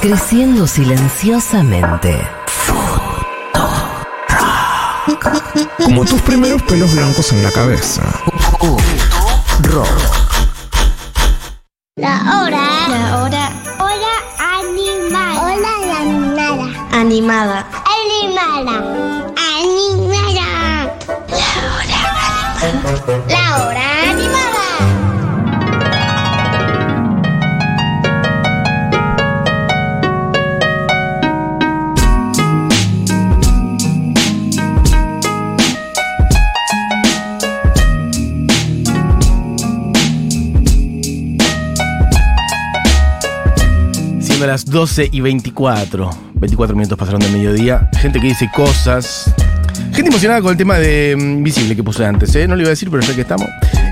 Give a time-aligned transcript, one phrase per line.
[0.00, 2.16] Creciendo silenciosamente.
[5.84, 8.02] Como tus primeros pelos blancos en la cabeza.
[9.62, 9.88] Rock.
[11.96, 12.62] La hora.
[12.88, 13.50] La hora
[13.80, 14.14] Hora
[14.60, 15.42] animada.
[15.42, 16.66] Hora animada.
[16.92, 17.66] animada.
[18.06, 18.76] Animada.
[19.58, 20.46] Animada.
[23.28, 23.77] La hora animada.
[44.48, 46.10] Las 12 y 24.
[46.36, 47.90] 24 minutos pasaron del mediodía.
[47.98, 49.30] Gente que dice cosas.
[49.92, 52.48] Gente emocionada con el tema de mm, Invisible que puse antes, ¿eh?
[52.48, 53.46] No lo iba a decir, pero ya que estamos.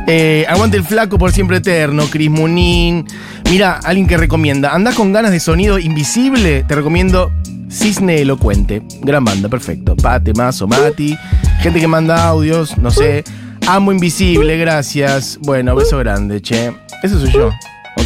[0.06, 3.06] Eh, aguante el flaco por siempre eterno, Cris Munín.
[3.50, 4.74] Mira, alguien que recomienda.
[4.74, 6.64] ¿Andás con ganas de sonido invisible?
[6.66, 7.30] Te recomiendo
[7.70, 8.82] Cisne Elocuente.
[9.02, 9.94] Gran banda, perfecto.
[9.94, 11.14] Pate, Mazo, Mati.
[11.60, 13.24] Gente que manda audios, no sé.
[13.66, 15.38] Amo Invisible, gracias.
[15.42, 16.72] Bueno, beso grande, che.
[17.02, 17.50] Eso soy yo.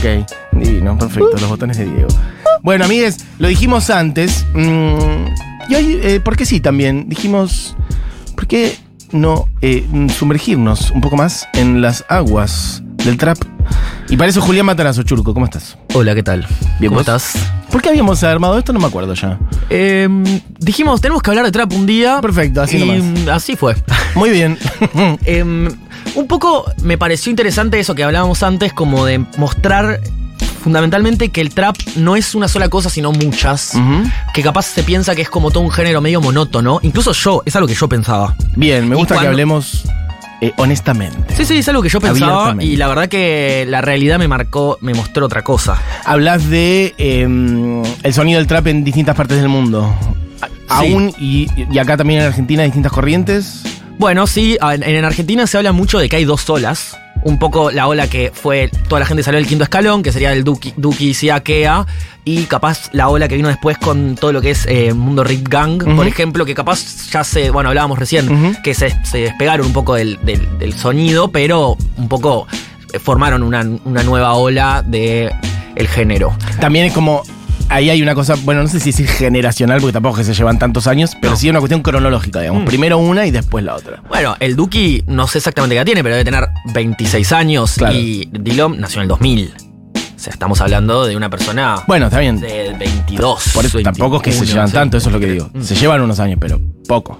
[0.00, 2.08] Ok, divino, perfecto, los botones de Diego.
[2.62, 4.46] Bueno, amigues, lo dijimos antes.
[4.54, 5.24] mm,
[5.68, 7.06] y hoy, eh, ¿por qué sí también?
[7.08, 7.76] Dijimos,
[8.34, 8.78] ¿por qué
[9.12, 9.86] no eh,
[10.18, 13.36] sumergirnos un poco más en las aguas del trap?
[14.08, 15.76] Y para eso Julián Matarazo, Churco, ¿cómo estás?
[15.92, 16.46] Hola, ¿qué tal?
[16.78, 17.02] Bien, ¿Cómo ¿vos?
[17.02, 17.34] estás?
[17.70, 18.72] ¿Por qué habíamos armado esto?
[18.72, 19.38] No me acuerdo ya.
[19.68, 20.24] Em,
[20.58, 22.20] dijimos, tenemos que hablar de trap un día.
[22.20, 23.28] Perfecto, así y nomás.
[23.28, 23.76] así fue.
[24.14, 24.58] Muy bien.
[25.24, 25.68] Em,
[26.14, 30.00] un poco me pareció interesante eso que hablábamos antes, como de mostrar
[30.62, 33.72] fundamentalmente que el trap no es una sola cosa, sino muchas.
[34.34, 36.80] Que capaz se piensa que es como todo un género medio monótono.
[36.82, 38.34] Incluso yo, es algo que yo pensaba.
[38.56, 39.84] Bien, me gusta que hablemos
[40.40, 41.34] eh, honestamente.
[41.36, 44.78] Sí, sí, es algo que yo pensaba y la verdad que la realidad me marcó,
[44.80, 45.76] me mostró otra cosa.
[46.04, 49.94] Hablas de eh, el sonido del trap en distintas partes del mundo.
[50.68, 53.62] A- Aún y, y acá también en Argentina distintas corrientes.
[53.98, 56.96] Bueno, sí, en, en Argentina se habla mucho de que hay dos olas.
[57.22, 60.32] Un poco la ola que fue, toda la gente salió del quinto escalón, que sería
[60.32, 61.86] el Duki, Duki Siakea,
[62.24, 65.46] y capaz la ola que vino después con todo lo que es eh, Mundo Rip
[65.48, 69.72] Gang, por ejemplo, que capaz ya se, bueno, hablábamos recién, que se, se despegaron un
[69.74, 72.46] poco del, del- del sonido, pero un poco
[72.92, 75.30] eh, formaron una, una nueva ola de
[75.76, 76.34] el género.
[76.60, 77.22] También es como.
[77.70, 80.38] Ahí hay una cosa, bueno, no sé si es generacional, porque tampoco es que se
[80.38, 81.36] llevan tantos años, pero No.
[81.38, 82.62] sí una cuestión cronológica, digamos.
[82.64, 82.66] Mm.
[82.66, 84.02] Primero una y después la otra.
[84.08, 87.94] Bueno, el Duki no sé exactamente qué tiene, pero debe tener 26 años Claro.
[87.94, 89.54] y Dilom nació en el 2000.
[89.94, 92.40] O sea, estamos hablando de una persona Bueno, está bien.
[92.40, 93.50] de 22.
[93.54, 95.48] Por eso tampoco es que se 21, llevan tanto, eso es lo que digo.
[95.54, 95.62] Mm.
[95.62, 97.16] Se llevan unos años, pero poco.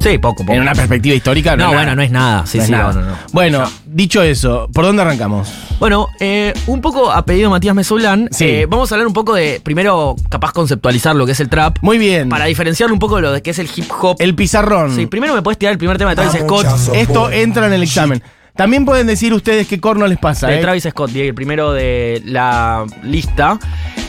[0.00, 0.52] Sí, poco, poco.
[0.52, 1.64] En una perspectiva histórica, no.
[1.64, 1.96] No, es bueno, nada.
[1.96, 2.46] no es nada.
[2.46, 2.92] Sí, No es sí, nada.
[2.92, 3.16] no, no, no.
[3.32, 5.52] Bueno, dicho eso, ¿por dónde arrancamos?
[5.80, 8.44] Bueno, eh, un poco a pedido de Matías Mesoulán, Sí.
[8.44, 11.78] eh, vamos a hablar un poco de, primero, capaz conceptualizar lo que es el trap,
[11.82, 12.28] Muy bien.
[12.28, 14.16] para diferenciar un poco de lo de que es el hip hop.
[14.20, 14.94] El pizarrón.
[14.94, 16.66] Sí, primero me puedes tirar el primer tema de Travis Scott.
[16.94, 18.22] Esto entra en el examen.
[18.54, 20.48] También pueden decir ustedes qué corno les pasa.
[20.48, 20.60] De ¿eh?
[20.60, 23.56] Travis Scott, Diego, el primero de la lista.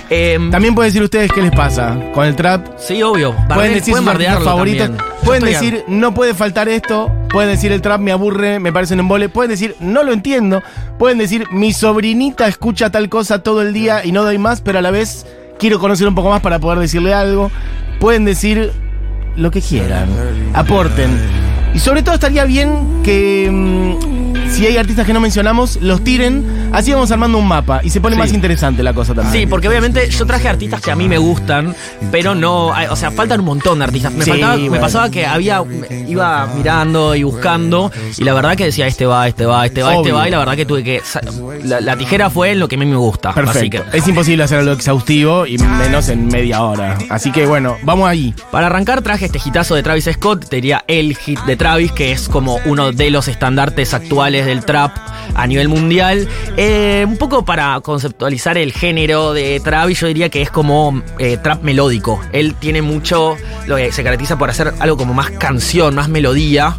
[0.09, 2.67] Em, También pueden decir ustedes qué les pasa con el trap.
[2.77, 3.35] sí, obvio.
[3.53, 4.89] Pueden decir sus artistas bardearlo favoritos.
[5.23, 7.11] Pueden decir no puede faltar esto.
[7.29, 9.29] Pueden decir el trap me aburre, me parece un embole.
[9.29, 10.63] Pueden decir no lo entiendo.
[10.97, 14.79] Pueden decir mi sobrinita escucha tal cosa todo el día y no doy más, pero
[14.79, 15.27] a la vez
[15.59, 17.51] quiero conocer un poco más para poder decirle algo.
[17.99, 18.71] Pueden decir
[19.35, 20.09] lo que quieran.
[20.53, 21.11] Aporten.
[21.73, 24.18] Y sobre todo estaría bien que mm,
[24.59, 26.69] si hay artistas que no mencionamos, los tiren.
[26.73, 28.19] Así vamos armando un mapa y se pone Sí.
[28.19, 29.33] más interesante la cosa también.
[29.33, 31.75] Sí, porque obviamente yo traje artistas que a mí me gustan,
[32.11, 34.13] pero no, o sea, faltan un montón de artistas.
[34.13, 34.81] Me, Sí, faltaba- me bueno.
[34.83, 35.63] pasaba que había,
[36.07, 39.95] iba mirando y buscando, y la verdad que decía, este va, este va, este va,
[39.95, 41.01] este va, y la verdad que tuve que,
[41.63, 43.29] la, la tijera fue en lo que a mí me gusta.
[43.29, 43.83] Así Perfecto.
[43.91, 46.97] que, Es imposible hacer algo exhaustivo y menos en media hora.
[47.09, 48.33] Así que bueno, vamos ahí.
[48.51, 52.11] para arrancar traje este hitazo de Travis Scott, te diría el hit de Travis, que
[52.11, 54.91] es como uno de los estandartes actuales del trap
[55.35, 56.27] a nivel mundial.
[56.57, 61.37] Eh, un poco para conceptualizar el género de Travis, yo diría que es como eh,
[61.37, 62.19] trap melódico.
[62.33, 63.37] Él tiene mucho,
[63.67, 66.75] lo que se caracteriza por hacer algo como más canción, más melodía.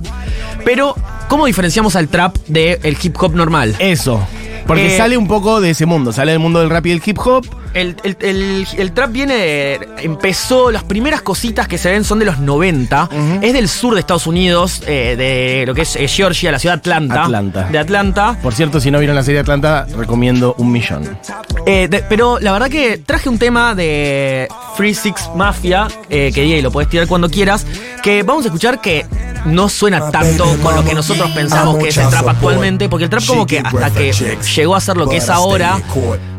[0.64, 0.94] Pero,
[1.28, 3.74] ¿cómo diferenciamos al trap del hip hop normal?
[3.78, 4.26] Eso.
[4.66, 7.02] Porque Eh, sale un poco de ese mundo, sale del mundo del rap y del
[7.04, 7.46] hip hop.
[7.74, 12.18] El, el- el- el trap viene, de- empezó, las primeras cositas que se ven son
[12.18, 13.38] de los 90, Ujú.
[13.42, 16.74] es del sur de Estados Unidos, eh, de lo que es eh, Georgia, la ciudad
[16.74, 17.24] de Atlanta.
[17.24, 17.68] Atlanta.
[17.70, 18.36] De Atlanta.
[18.42, 21.18] Por cierto, si no vieron la serie Atlanta, recomiendo un millón.
[21.66, 26.42] Eh, de- pero la verdad que traje un tema de Free Six Mafia, eh, que
[26.42, 27.66] Diego lo puedes tirar cuando quieras,
[28.02, 29.06] que vamos a escuchar que
[29.46, 33.10] no suena tanto con lo que nosotros pensamos que es el trap actualmente, porque el
[33.10, 35.80] trap como que hasta que llegó a ser lo que es ahora,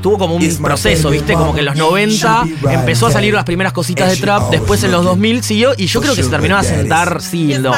[0.01, 1.33] tuvo como un proceso, ¿viste?
[1.33, 4.91] Como que en los 90 empezó a salir las primeras cositas de trap, después en
[4.91, 7.75] los 2000 siguió y yo creo que se terminó de asentar, sí, en los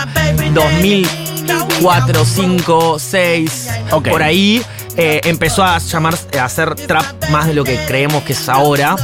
[0.53, 4.09] 2004, 5, 6, Ok.
[4.09, 4.61] por ahí.
[4.95, 8.95] eh, empezó a llamar a hacer trap más de lo que creemos que es ahora.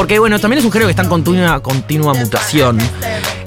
[0.00, 2.78] Porque bueno, también es un género que está en continua, continua mutación.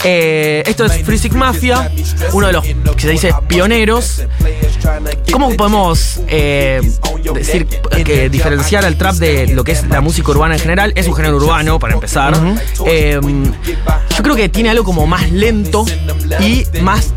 [0.03, 1.89] Eh, esto es Free Sick Mafia,
[2.31, 4.21] uno de los que se dice pioneros.
[5.31, 6.81] ¿Cómo podemos eh,
[7.33, 7.65] decir
[8.05, 10.93] que diferenciar al trap de lo que es la música urbana en general?
[10.95, 12.35] Es un género urbano, para empezar.
[12.85, 13.19] Eh,
[14.15, 15.85] yo creo que tiene algo como más lento
[16.39, 17.13] y más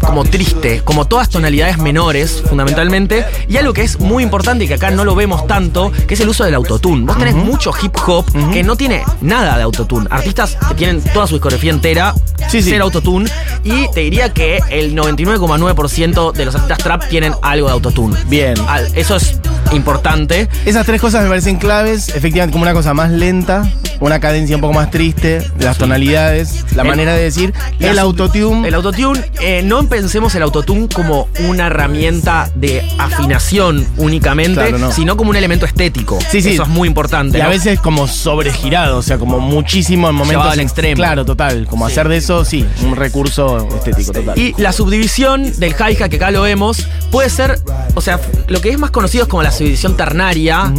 [0.00, 3.24] como triste, como todas tonalidades menores, fundamentalmente.
[3.48, 6.20] Y algo que es muy importante y que acá no lo vemos tanto, que es
[6.20, 7.06] el uso del autotune.
[7.06, 10.06] Vos tenés mucho hip hop que no tiene nada de autotune.
[10.10, 12.14] Artistas que tienen toda su discografía entera,
[12.48, 12.70] Sí, sí.
[12.70, 13.30] cero autotune.
[13.62, 18.16] Y te diría que el 99,9% de los artistas trap tienen algo de autotune.
[18.28, 18.54] Bien.
[18.94, 19.38] Eso es
[19.72, 20.48] importante.
[20.64, 22.08] Esas tres cosas me parecen claves.
[22.10, 23.64] Efectivamente, como una cosa más lenta,
[24.00, 28.66] una cadencia un poco más triste, las tonalidades, la El- manera de decir, el autotune.
[28.68, 34.92] El autotune, eh, no pensemos el autotune como una herramienta de afinación únicamente, Claro, no.
[34.92, 36.18] sino como un elemento estético.
[36.30, 36.50] Sí, sí.
[36.50, 37.38] Eso es muy importante.
[37.38, 40.34] Y a veces como sobregirado, o sea, como muchísimo en momentos.
[40.34, 40.96] Llevado al extremo.
[40.96, 41.66] Claro, total.
[41.68, 44.38] Como hacer de eso, sí, un recurso estético, total.
[44.38, 47.58] Y la subdivisión del hi-hat que acá lo vemos puede ser,
[47.94, 50.72] o sea, lo que es más conocido es como la subdivisión ternaria,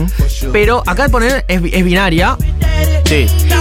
[0.51, 2.37] pero acá poner es, es binaria.
[3.05, 3.14] sí.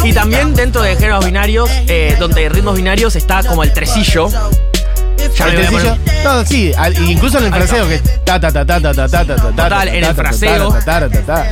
[0.04, 4.28] Y también dentro de géneros binarios, eh, donde hay ritmos binarios está como el tresillo.
[5.36, 8.52] Ya El tresillo- poner- No, sí, al- incluso en el fraseo, que es ta ta
[8.52, 10.76] ta ta ta ta ta ta ta ta Total, ta, en el fraseo.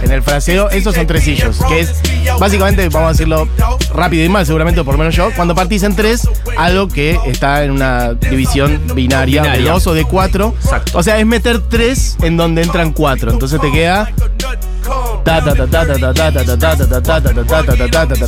[0.03, 1.93] En el fraseo, esos son tresillos, que es
[2.39, 3.49] básicamente, vamos a decirlo
[3.95, 7.65] rápido y mal, seguramente por lo menos yo, cuando partís en tres, algo que está
[7.65, 10.55] en una división binaria, de dos o de cuatro.
[10.63, 10.99] Exacto.
[10.99, 13.31] O sea, es meter tres en donde entran cuatro.
[13.33, 14.11] Entonces te queda.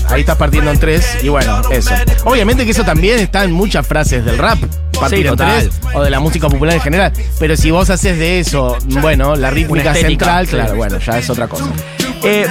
[0.09, 1.95] Ahí estás partiendo en tres y bueno, eso.
[2.25, 4.59] Obviamente que eso también está en muchas frases del rap.
[4.99, 7.13] Partido sí, tres, o de la música popular en general.
[7.41, 11.49] Pero si vos haces de eso, bueno, la rítmica central, claro, bueno, ya es otra
[11.49, 11.65] cosa.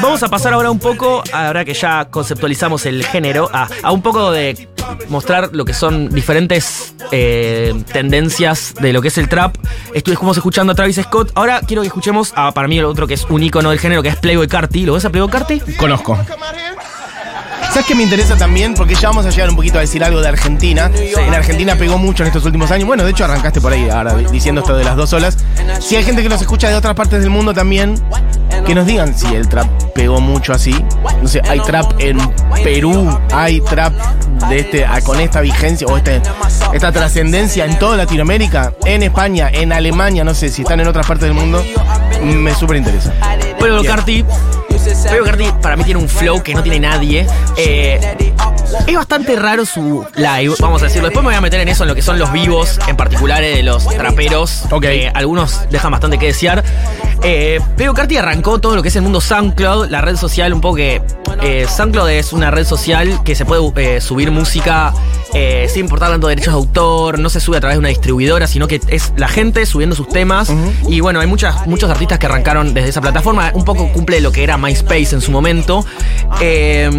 [0.01, 4.31] Vamos a pasar ahora un poco, ahora que ya conceptualizamos el género, a un poco
[4.31, 4.67] de
[5.07, 9.55] mostrar lo que son diferentes eh, tendencias de lo que es el trap.
[9.93, 11.31] Estuvimos escuchando a Travis Scott.
[11.35, 14.01] Ahora quiero que escuchemos a, para mí, el otro que es un icono del género,
[14.01, 14.85] que es Playboy Carti.
[14.85, 15.59] ¿Lo ves a Playboy Carti?
[15.77, 16.17] Conozco.
[17.69, 18.75] ¿Sabes qué me interesa también?
[18.75, 20.91] Porque ya vamos a llegar un poquito a decir algo de Argentina.
[20.95, 22.85] En Argentina pegó mucho en estos últimos años.
[22.87, 25.37] Bueno, de hecho arrancaste por ahí ahora di- diciendo esto de las dos olas.
[25.79, 27.95] Si hay gente que nos escucha de otras partes del mundo también,
[28.65, 30.73] que nos digan si el trap pegó mucho así.
[31.21, 32.17] No sé, hay trap en
[32.63, 33.93] Perú, hay trap
[34.49, 36.21] de este con esta vigencia o este,
[36.73, 41.07] esta trascendencia en toda Latinoamérica, en España, en Alemania, no sé si están en otras
[41.07, 41.63] partes del mundo.
[42.23, 43.13] Me súper interesa.
[43.59, 43.83] Bien.
[43.85, 44.25] Carti.
[45.25, 47.25] Carti para mí tiene un flow que no tiene nadie.
[47.57, 48.33] Eh,
[48.87, 51.07] es bastante raro su live, vamos a decirlo.
[51.07, 53.41] Después me voy a meter en eso, en lo que son los vivos, en particular
[53.41, 54.63] de los traperos.
[54.71, 54.85] Ok.
[55.13, 56.63] algunos dejan bastante que desear.
[57.21, 57.59] Eh,
[57.95, 61.01] Carti arrancó todo lo que es el mundo SoundCloud, la red social un poco que...
[61.41, 64.93] eh, SoundCloud es una red social que se puede eh, subir música
[65.33, 68.47] eh, sin importar tanto derechos de autor, no se sube a través de una distribuidora,
[68.47, 70.51] sino que es la gente subiendo sus temas.
[70.87, 73.51] Y bueno, hay muchas, muchos artistas que arrancaron desde esa plataforma.
[73.53, 75.85] Un poco cumple lo que era MySpace en su momento.
[76.41, 76.89] Eh,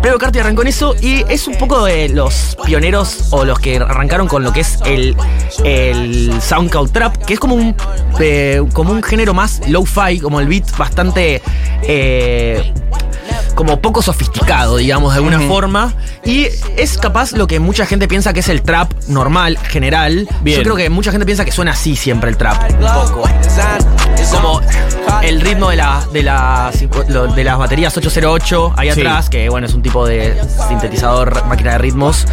[0.00, 3.76] Playboy Carti arrancó en eso y es un poco de los pioneros o los que
[3.76, 5.16] arrancaron con lo que es el,
[5.64, 7.74] el SoundCloud Trap, que es como un,
[8.20, 11.42] eh, como un género más low-fi, como el beat bastante...
[11.82, 12.72] eh,
[13.54, 15.94] como poco sofisticado, digamos, de alguna forma.
[16.24, 16.46] Y
[16.76, 20.28] es capaz lo que mucha gente piensa que es el trap normal, general.
[20.42, 20.58] Bien.
[20.58, 22.70] Yo creo que mucha gente piensa que suena así siempre el trap.
[22.70, 23.28] Un poco.
[24.30, 24.60] Como
[25.24, 26.70] el ritmo de, la, de, la,
[27.08, 29.00] lo- de las baterías 808 ahí Sí.
[29.00, 32.24] atrás, que bueno, es un tipo de sintetizador, máquina de ritmos.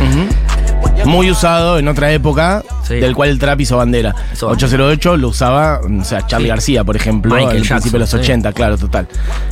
[1.05, 2.95] Muy usado en otra época, Sí.
[2.95, 4.13] del cual el trap hizo bandera.
[4.33, 4.65] Hizo bandera.
[4.67, 6.49] 808 lo usaba, o sea, Charlie Sí.
[6.49, 8.31] García, por ejemplo, Michael al principio de los Jackson, sí.
[8.31, 9.07] 80, claro, total.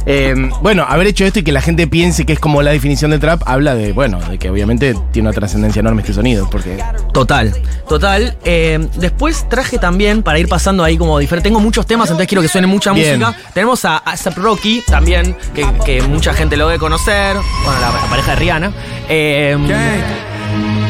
[0.06, 3.12] Eh, bueno, haber hecho esto y que la gente piense que es como la definición
[3.12, 6.78] de trap, habla de, bueno, de que obviamente tiene una trascendencia enorme este sonido, porque...
[7.14, 7.54] Total,
[7.88, 8.38] total.
[8.44, 12.42] Eh, después traje también, para ir pasando ahí como diferente, tengo muchos temas, entonces quiero
[12.42, 13.20] que suene mucha Bien.
[13.20, 13.38] música.
[13.54, 18.10] Tenemos a ASAP Rocky también, que, que mucha gente lo debe conocer, bueno, la, la
[18.10, 18.72] pareja de Rihanna.
[19.10, 19.58] Eh,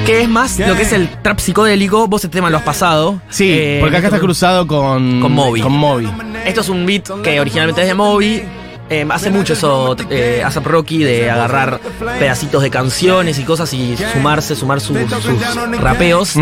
[0.07, 3.21] que es más lo que es el trap psicodélico, vos este tema lo has pasado.
[3.29, 5.19] Sí, Eh, porque acá está cruzado con...
[5.21, 5.61] Con Moby.
[5.61, 6.09] Con Moby.
[6.45, 8.41] Esto es un beat que originalmente es de Moby.
[8.89, 11.81] eh, hace mucho eso, eh, ASAP Rocky, de agarrar
[12.19, 16.35] pedacitos de canciones y cosas y sumarse, sumar sus, sus rapeos.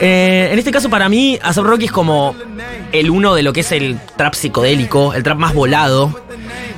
[0.00, 2.36] Eh, en este caso, para mí, ASAP Rocky es como
[2.92, 6.14] el uno de lo que es el trap psicodélico, el trap más volado.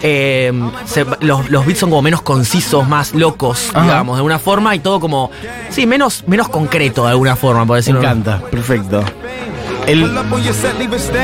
[0.03, 0.53] Eh,
[0.85, 3.83] se- los, los beats son como menos concisos, más locos, Ajá.
[3.85, 5.31] digamos, de alguna forma, y todo como,
[5.71, 8.01] sí, menos, menos concreto de alguna forma, por Me decirlo.
[8.01, 9.03] encanta, perfecto.
[9.87, 10.11] El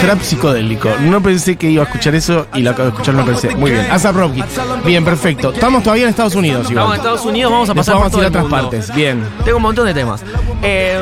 [0.00, 0.90] trap psicodélico.
[1.00, 3.54] No pensé que iba a escuchar eso y lo acabo de escuchar, no pensé.
[3.56, 3.86] Muy bien.
[3.90, 4.42] ASAP Rocky.
[4.84, 5.52] Bien, perfecto.
[5.52, 6.96] Estamos todavía en Estados Unidos, Estamos en igual.
[6.98, 8.56] Estados Unidos, vamos a Después pasar por vamos a ir a otras mundo.
[8.70, 8.94] partes.
[8.94, 9.24] Bien.
[9.44, 10.22] Tengo un montón de temas.
[10.62, 11.00] Eh,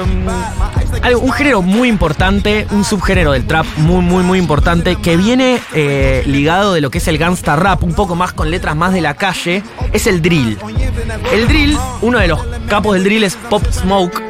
[1.02, 5.60] algo- un género muy importante, un subgénero del trap muy, muy, muy importante, que viene
[5.74, 8.92] eh, ligado de lo que es el gangsta rap, un poco más con letras más
[8.92, 9.62] de la calle,
[9.92, 10.58] es el drill.
[11.32, 14.22] El drill, uno de los capos del drill es Pop Smoke.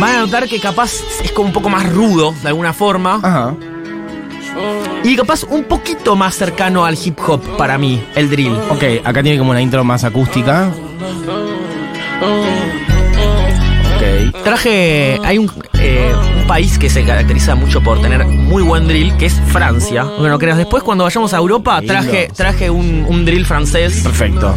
[0.00, 0.92] Van a notar que capaz
[1.24, 3.54] es como un poco más rudo, de alguna forma, Ajá.
[5.02, 8.52] y capaz un poquito más cercano al hip hop para mí, el drill.
[8.70, 10.70] Ok, acá tiene como una intro más acústica.
[13.96, 14.42] Ok.
[14.44, 15.18] Traje.
[15.24, 15.50] Hay un,
[15.80, 20.04] eh, un país que se caracteriza mucho por tener muy buen drill, que es Francia.
[20.04, 20.58] Bueno, no creas.
[20.58, 24.02] Después, cuando vayamos a Europa, traje, traje un, un drill francés.
[24.02, 24.54] Perfecto.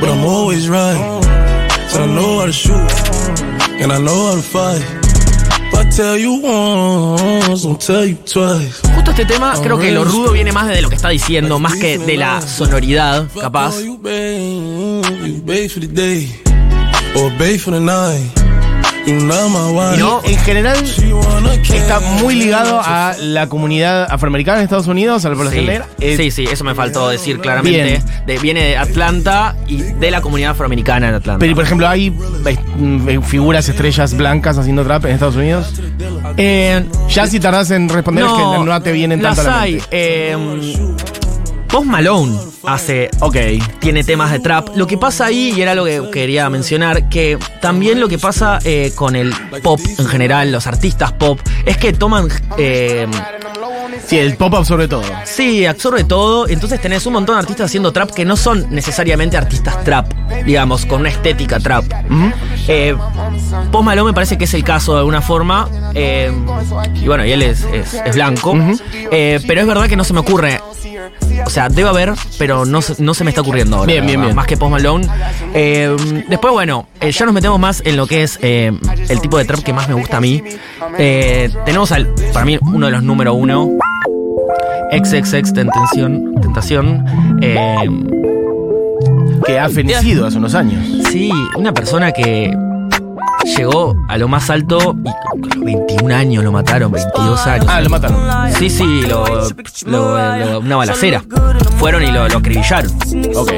[0.00, 0.98] But I'm always right.
[1.90, 2.74] So I know how to shoot,
[3.80, 4.82] and I know how to fight.
[5.70, 8.80] If I tell you once, I'll tell you twice.
[8.94, 11.76] Justo este tema, creo que lo rudo viene más de lo que está diciendo, más
[11.76, 13.74] que de la sonoridad, capaz.
[19.98, 20.76] No, en general
[21.74, 25.86] está muy ligado a la comunidad afroamericana en Estados Unidos, a la población Sí, negra.
[26.00, 28.02] Eh, sí, sí, eso me faltó decir claramente.
[28.26, 31.38] De- viene de Atlanta y de la comunidad afroamericana en Atlanta.
[31.40, 32.08] Pero, por ejemplo, hay
[32.46, 35.72] eh, mm, figuras estrellas blancas haciendo trap en Estados Unidos.
[36.36, 39.60] Eh, Ya si tardás en responder es que no te vienen las tanto a la
[39.62, 39.84] mente.
[39.90, 40.36] Eh,
[41.78, 43.36] Post Malone hace Ok.
[43.78, 44.70] tiene temas de trap.
[44.74, 48.58] Lo que pasa ahí, y era lo que quería mencionar, que también lo que pasa
[48.64, 49.32] eh, con el
[49.62, 52.26] pop en general, los artistas pop, es que toman.
[52.58, 53.06] eh,
[54.08, 55.02] Sí, el pop-up sobre todo.
[55.24, 56.48] sí, absorbe todo.
[56.48, 60.10] Entonces tenés un montón de artistas haciendo trap que no son necesariamente artistas trap,
[60.46, 61.84] digamos, con una estética trap.
[62.10, 62.32] Ujú.
[62.68, 62.96] Eh,
[63.70, 65.68] Post Malone me parece que es el caso de alguna forma.
[65.98, 66.32] Eh,
[66.94, 68.56] y bueno, y él es, es- es blanco.
[69.10, 70.60] Eh, pero es verdad que no se me ocurre.
[71.46, 73.86] O sea, debe haber, pero no, se- no se me está ocurriendo ahora.
[73.92, 74.34] Bien, bien, bien.
[74.34, 75.06] Más que Post Malone.
[75.54, 75.94] Eh,
[76.28, 79.72] después, bueno, ya nos metemos más en lo que es el tipo de trap que
[79.72, 80.42] más me gusta a mí.
[80.96, 83.70] Tenemos al, para mí, uno de los número uno.
[84.92, 86.34] XXX Tentación.
[86.40, 87.04] Tentación.
[89.46, 90.84] Que ha fenecido hace unos años.
[91.10, 92.52] Sí, una persona que
[93.56, 95.14] llegó a lo más alto y a
[95.54, 97.66] los 21 años lo mataron, 22 años.
[97.68, 98.52] Ah, lo mataron.
[98.54, 99.48] Sí, sí, lo, lo-
[100.38, 101.22] lo- una balacera.
[101.78, 102.90] Fueron y lo, lo acribillaron.
[103.36, 103.52] Ok,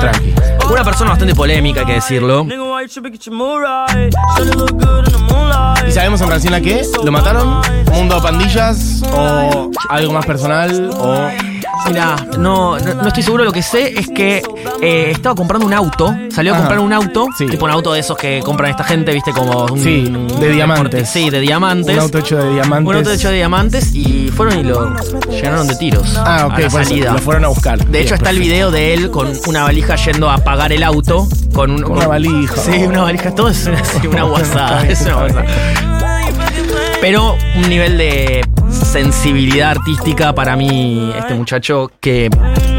[0.00, 0.34] tranqui.
[0.70, 2.46] Una persona bastante polémica, hay que decirlo.
[5.86, 6.82] ¿Y sabemos en relación a qué?
[7.04, 7.60] ¿Lo mataron?
[7.92, 9.02] ¿Mundo pandillas?
[9.12, 10.90] ¿O algo más personal?
[10.98, 11.28] ¿O.?
[11.86, 13.44] Mira, no, no, no estoy seguro.
[13.44, 14.42] Lo que sé es que
[14.80, 16.14] eh, estaba comprando un auto.
[16.30, 16.64] Salió a Ajá.
[16.64, 17.28] comprar un auto.
[17.36, 17.46] Sí.
[17.46, 19.78] Tipo un auto de esos que compran esta gente, viste, como un.
[19.82, 21.08] Sí, de diamantes.
[21.10, 21.94] Sí, de diamantes.
[21.94, 22.88] Un auto hecho de diamantes.
[22.90, 24.94] Un auto hecho de diamantes y fueron y lo
[25.30, 26.14] llenaron de tiros.
[26.16, 27.12] Ah, a ok, la por eso, salida.
[27.12, 27.78] lo fueron a buscar.
[27.78, 30.82] De Bien, hecho, está el video de él con una valija yendo a pagar el
[30.82, 31.28] auto.
[31.52, 32.56] Con, un- Con una valija.
[32.56, 33.34] Sí, una valija.
[33.34, 34.86] Todo es una, sí, una guasada.
[34.88, 35.44] es una guasada.
[37.00, 38.42] Pero un nivel de
[38.94, 42.30] sensibilidad artística para mí, este muchacho, que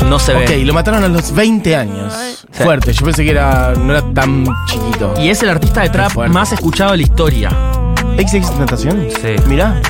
[0.06, 0.46] no se ve.
[0.46, 2.14] Ok, lo mataron a los 20 años.
[2.14, 2.64] Sí.
[2.64, 5.14] Fuerte, yo pensé que era, no era tan chiquito.
[5.20, 7.50] Y es el artista de trap más escuchado de la historia.
[8.18, 9.08] ¿XX Tentación?
[9.22, 9.36] Sí.
[9.50, 9.82] Mirá.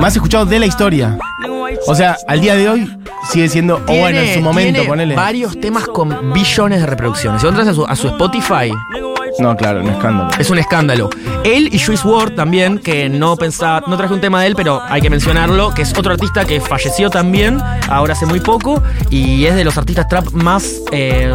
[0.00, 1.16] Más escuchado de la historia.
[1.86, 2.98] O sea, al día de hoy
[3.30, 5.14] sigue siendo, o bueno, en su momento, tiene ponele.
[5.14, 7.40] varios temas con billones de reproducciones.
[7.40, 8.72] Si entras a su, a su Spotify,
[9.38, 10.30] No, claro, un escándalo.
[10.38, 11.10] Es un escándalo.
[11.44, 14.82] Él y Juice WRLD también, que no pensaba, no traje un tema de él, pero
[14.88, 19.44] hay que mencionarlo, que es otro artista que falleció también, ahora hace muy poco, y
[19.46, 21.32] es de los artistas trap más eh,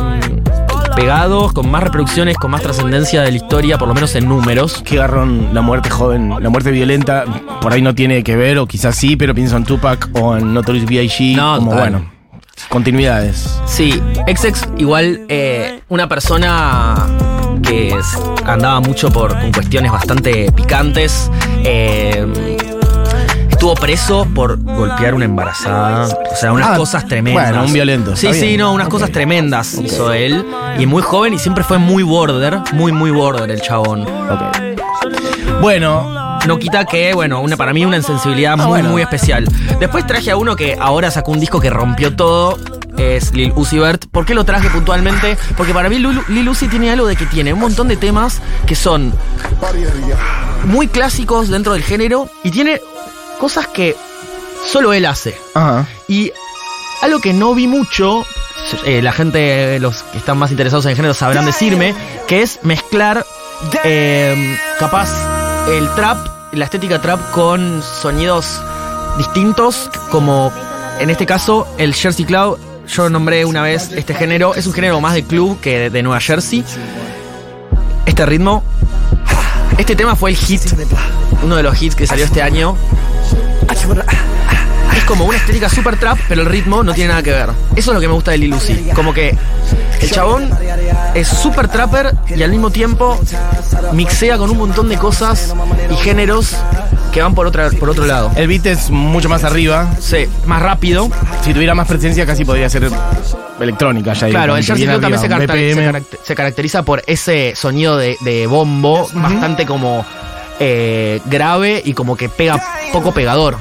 [0.96, 4.82] pegados, con más reproducciones, con más trascendencia de la historia, por lo menos en números.
[4.86, 7.26] Qué garrón la muerte joven, la muerte violenta,
[7.62, 10.54] por ahí no tiene que ver, o quizás sí, pero pienso en Tupac o en
[10.54, 11.36] Notorious B.I.G.
[11.36, 11.92] No, como total.
[11.92, 12.12] bueno,
[12.70, 13.60] continuidades.
[13.66, 17.08] Sí, XX igual eh, una persona
[17.64, 17.96] que
[18.46, 21.32] andaba mucho por con cuestiones bastante picantes.
[21.66, 22.26] eh,
[23.50, 26.08] estuvo preso por golpear una embarazada.
[26.32, 27.50] O sea, unas Ah, cosas tremendas.
[27.52, 30.46] bueno, un violento, Sí, sí, no, unas cosas tremendas hizo él.
[30.78, 34.02] Y muy joven y siempre fue muy border, muy, muy border el chabón.
[34.02, 35.62] Ok.
[35.62, 38.90] Bueno, no quita que, bueno, una, para mí una sensibilidad muy, bueno.
[38.90, 39.46] muy especial.
[39.80, 42.58] Después traje a uno que ahora sacó un disco que rompió todo.
[42.98, 44.06] Es Lil Uzi Vert.
[44.12, 45.38] ¿Por qué lo traje puntualmente?
[45.58, 48.42] Porque para mí Lil, Lil Uzi tiene algo de que tiene un montón de temas
[48.66, 49.14] que son
[50.66, 52.80] muy clásicos dentro del género y tiene
[53.40, 53.96] cosas que
[54.66, 55.36] solo él hace.
[55.54, 55.88] Ajá.
[56.08, 56.32] Y
[57.02, 58.26] algo que no vi mucho,
[58.86, 61.94] eh, la gente, los que están más interesados en el género sabrán decirme,
[62.28, 63.26] que es mezclar
[63.84, 65.10] eh, capaz
[65.70, 66.18] el trap,
[66.54, 68.62] la estética trap con sonidos
[69.18, 70.52] distintos, como
[71.00, 72.58] en este caso el Jersey Cloud.
[72.88, 76.20] Yo nombré una vez este género, es un género más de club que de, Nueva
[76.20, 76.64] Jersey.
[78.06, 78.64] Este ritmo,
[79.78, 80.62] este tema fue el hit,
[81.42, 82.76] uno de los hits que salió este año.
[84.98, 87.50] Es como una estética super trap, pero el ritmo no tiene nada que ver.
[87.76, 88.90] Eso es lo que me gusta de Lil Uzi.
[88.96, 89.36] Como que
[90.02, 90.50] el chabón
[91.14, 93.20] es super trapper y al mismo tiempo
[93.94, 95.54] mixea con un montón de cosas
[95.90, 96.56] y géneros
[97.12, 98.32] que van por, otra, por otro lado.
[98.36, 99.90] El beat es mucho más arriba.
[100.00, 101.10] Sí, más rápido.
[101.44, 102.90] Si tuviera más presencia, casi podría ser
[103.60, 104.30] electrónica ya.
[104.30, 109.66] Claro, el Jersey Club también se, caracter- caracteriza por ese sonido de, de bombo bastante
[109.66, 110.06] como
[110.60, 112.60] eh, grave y como que pega
[112.92, 113.58] poco pegador.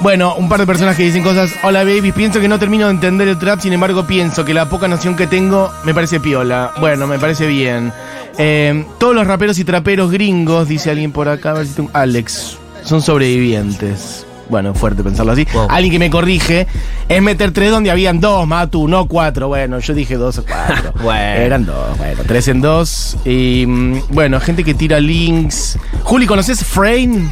[0.00, 1.50] Bueno, un par de personas que dicen cosas.
[1.62, 2.12] Hola, baby.
[2.12, 5.16] Pienso que no termino de entender el trap, sin embargo, pienso que la poca noción
[5.16, 6.72] que tengo me parece piola.
[6.80, 7.92] Bueno, me parece bien.
[8.38, 11.90] Eh, todos los raperos y traperos gringos, dice alguien por acá, a ver si tengo-
[11.94, 14.26] Alex, son sobrevivientes.
[14.50, 15.44] Bueno, fuerte pensarlo así.
[15.52, 15.66] Wow.
[15.70, 16.66] Alguien que me corrige
[17.08, 19.48] es meter tres donde habían dos, Matu, no cuatro.
[19.48, 20.92] Bueno, yo dije dos o cuatro.
[21.02, 21.40] Bueno.
[21.40, 23.16] Eran dos, bueno, tres en dos.
[23.24, 25.78] Y mm, bueno, gente que tira links.
[26.04, 27.28] Juli, ¿conoces Frame?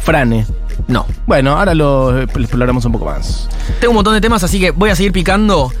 [0.00, 0.44] Frane.
[0.88, 1.06] No.
[1.26, 3.48] Bueno, ahora lo, lo exploramos un poco más.
[3.80, 5.72] Tengo un montón de temas, así que voy a seguir picando.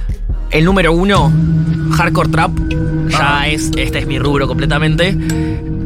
[0.50, 1.32] El número uno,
[1.92, 2.50] Hardcore Trap.
[3.08, 5.16] Ya es, este es mi rubro completamente.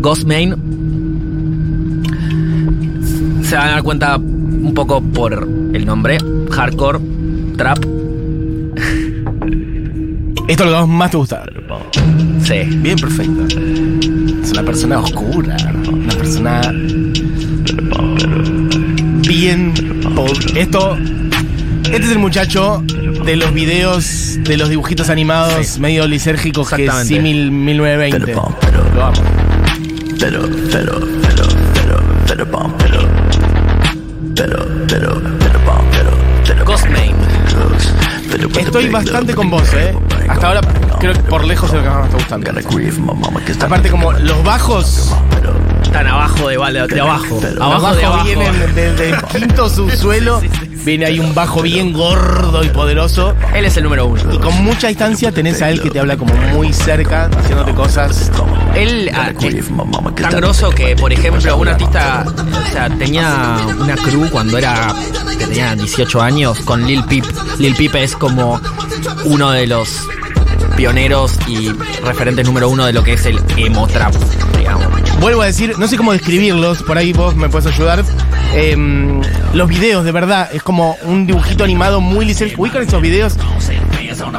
[0.01, 0.55] Ghostmain.
[3.43, 6.19] Se van a dar cuenta un poco por el nombre.
[6.51, 7.01] Hardcore
[7.57, 7.79] Trap.
[10.49, 11.43] Esto es lo que más te gusta.
[12.43, 12.55] Sí.
[12.77, 13.47] Bien, perfecto.
[14.43, 15.57] Es una persona oscura,
[15.91, 16.61] una persona
[19.39, 19.73] bien.
[20.15, 20.97] po- Esto.
[21.85, 22.83] Este es el muchacho
[23.25, 25.81] de los videos, de los dibujitos animados Sí.
[25.81, 27.15] medio lisérgicos que es Exactamente.
[27.15, 28.27] símil 1920.
[28.27, 29.23] Pero, pero- Lo amo.
[30.19, 30.41] pero,
[30.73, 33.01] pero, pero, pero, pero, pom, pero,
[34.35, 36.11] pero, pero, pero, pom, pero,
[36.47, 37.15] pero, Ghostmain.
[38.31, 39.95] pero, pero, Estoy pero, bastante pero, con vos, eh.
[40.29, 40.61] Hasta ahora
[40.99, 42.51] creo que por lejos es lo que más me está gustando.
[43.67, 45.15] Aparte como los bajos
[45.95, 47.41] Están abajo de, de, de abajo.
[47.61, 48.25] Abajo bajos de abajo.
[48.25, 50.43] vienen desde el quinto subsuelo.
[50.85, 53.33] Viene ahí un bajo bien gordo y poderoso.
[53.55, 54.35] Él es el número uno.
[54.35, 58.33] Y con mucha distancia tenés a él que te habla como muy cerca, haciéndote cosas.
[58.75, 59.67] Él ah, es
[60.17, 64.93] tan grosso que, por ejemplo, un artista, o sea, tenía una crew cuando era,
[65.39, 67.25] que tenía 18 años con Lil Peep.
[67.61, 68.61] Lil Peep es como
[69.27, 70.09] uno de los
[70.77, 71.71] pioneros y
[72.03, 74.13] referentes número uno de lo que es el emo trap.
[75.21, 78.05] Vuelvo a decir, no sé cómo describirlos, por ahí vos me puedes ayudar.
[78.55, 79.21] Em,
[79.55, 82.63] los videos, de verdad, es como un dibujito animado muy lisérgico.
[82.63, 83.37] ¿Ubican esos videos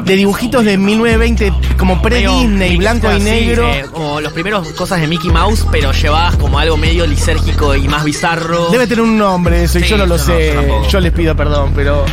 [0.04, 3.68] de dibujitos de 1920, como pre-Disney, blanco y Sí, negro?
[3.68, 7.86] eh, como los primeros cosas de Mickey Mouse, pero llevadas como algo medio lisérgico y
[7.88, 8.68] más bizarro.
[8.70, 10.54] Debe tener un nombre eso, y Sí, yo no lo no, sé.
[10.90, 12.04] yo les pido perdón, pero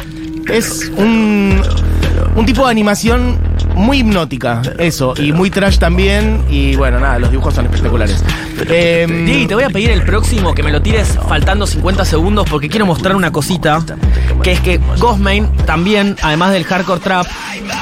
[0.51, 1.61] es un,
[2.35, 3.37] un tipo de animación
[3.75, 6.43] muy hipnótica, eso, y muy trash también.
[6.49, 8.23] Y bueno, nada, los dibujos son espectaculares.
[8.69, 12.47] Em, Diego, te voy a pedir el próximo que me lo tires faltando 50 segundos
[12.49, 13.81] porque quiero mostrar una cosita.
[14.41, 17.25] Que es que Ghostmain también, además del hardcore trap,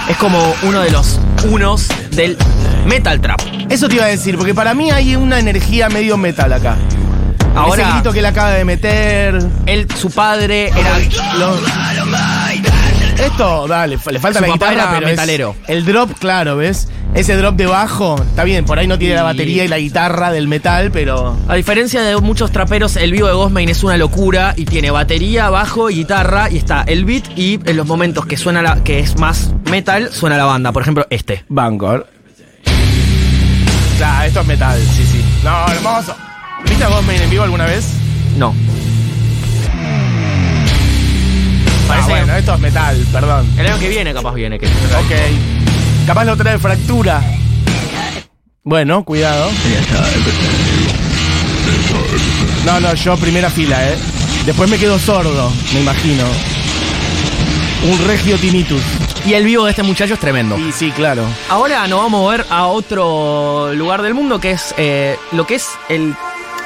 [0.09, 2.37] es como uno de los unos del
[2.85, 3.39] metal trap.
[3.69, 6.77] eso te iba a decir, porque para mí hay una energía medio metal acá.
[7.55, 9.37] Ahora- Ese grito que él acaba de meter.
[9.65, 10.99] Él, su padre era.
[11.37, 11.59] los-
[13.25, 15.55] Esto, dale, le falta Su la papá guitarra, era pero es- metalero.
[15.67, 16.87] el drop, claro, ¿ves?
[17.13, 20.31] Ese drop de bajo, está bien, por ahí no tiene la batería y la guitarra
[20.31, 24.53] del metal, pero A diferencia de muchos traperos, el vivo de Ghostmain es una locura
[24.55, 28.37] y tiene batería, bajo y guitarra y está el beat y en los momentos que
[28.37, 30.71] suena la, que es más metal, suena la banda.
[30.71, 31.43] Por ejemplo, este.
[31.49, 32.07] Bangor.
[33.97, 35.23] Claro, esto es metal, sí, sí.
[35.43, 36.15] No, hermoso.
[36.67, 37.85] ¿Viste a Ghostmain en vivo alguna vez?
[38.37, 38.55] No.
[42.01, 43.47] Ah, bueno, esto es metal, perdón.
[43.57, 44.59] El año que viene capaz viene.
[44.59, 46.05] Que Ok.
[46.07, 47.21] Capaz lo trae fractura.
[48.63, 49.49] Bueno, cuidado.
[52.65, 53.95] No, no, yo primera fila, ¿eh?
[54.45, 56.23] Después me quedo sordo, me imagino.
[57.91, 58.81] Un regio tinnitus.
[59.25, 60.57] Y el vivo de este muchacho es tremendo.
[60.57, 61.23] Y sí, claro.
[61.49, 65.55] Ahora nos vamos a mover a otro lugar del mundo que es eh, lo que
[65.55, 66.15] es el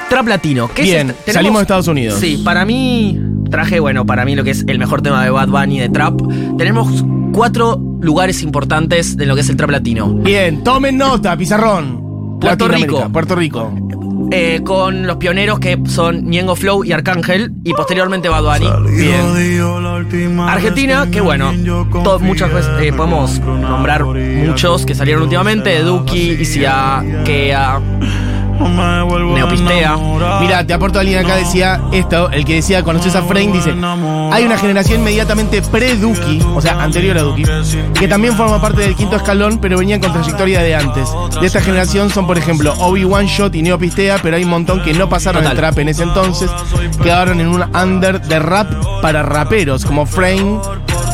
[0.09, 0.69] trap latino.
[0.73, 1.33] ¿Qué es Bien, este?
[1.33, 2.19] salimos de Estados Unidos.
[2.19, 3.17] Sí, para mí
[3.49, 6.19] traje, bueno, para mí lo que es el mejor tema de Bad Bunny de trap.
[6.57, 7.03] Tenemos
[7.33, 10.13] cuatro lugares importantes de lo que es el trap latino.
[10.13, 12.37] Bien, tomen nota, pizarrón.
[12.39, 13.09] Puerto Rico.
[13.11, 13.73] Puerto Rico.
[14.31, 18.91] Eh, con los pioneros que son Ñengo Flow y Arcángel y posteriormente Bad Bunny.
[18.97, 20.39] Bien.
[20.39, 21.51] Argentina, que bueno,
[22.03, 27.79] to- muchas veces eh, podemos nombrar muchos que salieron últimamente, Duki, Isia, Kea,
[28.59, 29.97] Neopistea.
[30.39, 33.73] Mira, te aporto a alguien acá, decía esto, el que decía, conoces a Frame, dice,
[34.31, 37.43] hay una generación inmediatamente pre-Duki, o sea, anterior a Duki,
[37.93, 41.09] que también forma parte del quinto escalón, pero venían con trayectoria de antes.
[41.39, 44.93] De esta generación son, por ejemplo, Obi-Wan Shot y Neopistea, pero hay un montón que
[44.93, 45.55] no pasaron Total.
[45.55, 46.49] el trap en ese entonces,
[47.01, 48.67] quedaron en un under de rap
[49.01, 50.59] para raperos, como Frame,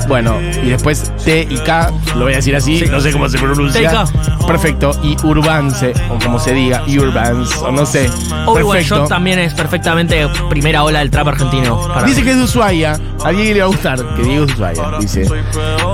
[0.08, 3.38] bueno, y después T y K, lo voy a decir así, no sé cómo se
[3.38, 4.04] pronuncia.
[4.06, 4.46] TK.
[4.48, 8.10] Perfecto, y Urbance, o como se diga, Urbans, o no sé.
[8.46, 8.96] Obi-Wan Perfecto.
[9.00, 11.88] Shot también es perfectamente primera ola del trap argentino.
[11.88, 12.26] para Dice mí.
[12.26, 13.00] que es de Ushuaia.
[13.24, 15.28] A Diego le va a gustar que Diego es de Ushuaia, dice.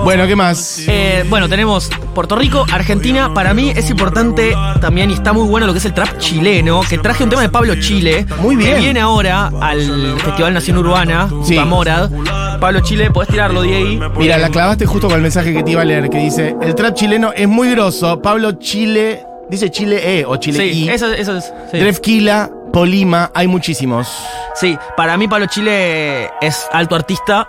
[0.03, 0.81] Bueno, ¿qué más?
[0.87, 3.33] Eh, bueno, tenemos Puerto Rico, Argentina.
[3.33, 6.81] Para mí es importante también y está muy bueno lo que es el trap chileno.
[6.87, 8.25] Que traje un tema de Pablo Chile.
[8.41, 8.75] Muy bien.
[8.75, 11.55] Que viene ahora al Festival Nación Urbana, Sí.
[11.55, 12.09] Zamorad.
[12.59, 14.09] Pablo Chile, podés tirarlo, Diego.
[14.17, 16.75] Mira, la clavaste justo con el mensaje que te iba a leer, que dice, el
[16.75, 18.21] trap chileno es muy grosso.
[18.21, 20.89] Pablo Chile, dice Chile E o Chile Sí, I.
[20.89, 21.53] eso, eso es.
[21.71, 21.79] sí.
[22.73, 24.07] Polima, hay muchísimos.
[24.53, 27.47] Sí, para mí Pablo Chile es alto artista.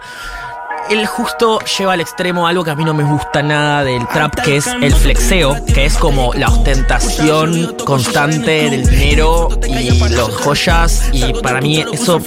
[0.91, 4.37] Él justo lleva al extremo algo que a mí no me gusta nada del trap,
[4.37, 11.11] que es el flexeo, que es como la ostentación constante del dinero y los joyas.
[11.13, 12.23] Y para mí eso...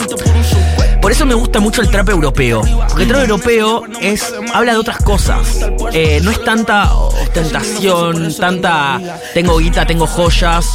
[1.01, 2.61] Por eso me gusta mucho el trap europeo.
[2.87, 5.59] Porque el trap europeo es habla de otras cosas.
[5.93, 9.01] Eh, no es tanta ostentación, tanta
[9.33, 10.65] tengo guita, tengo joyas,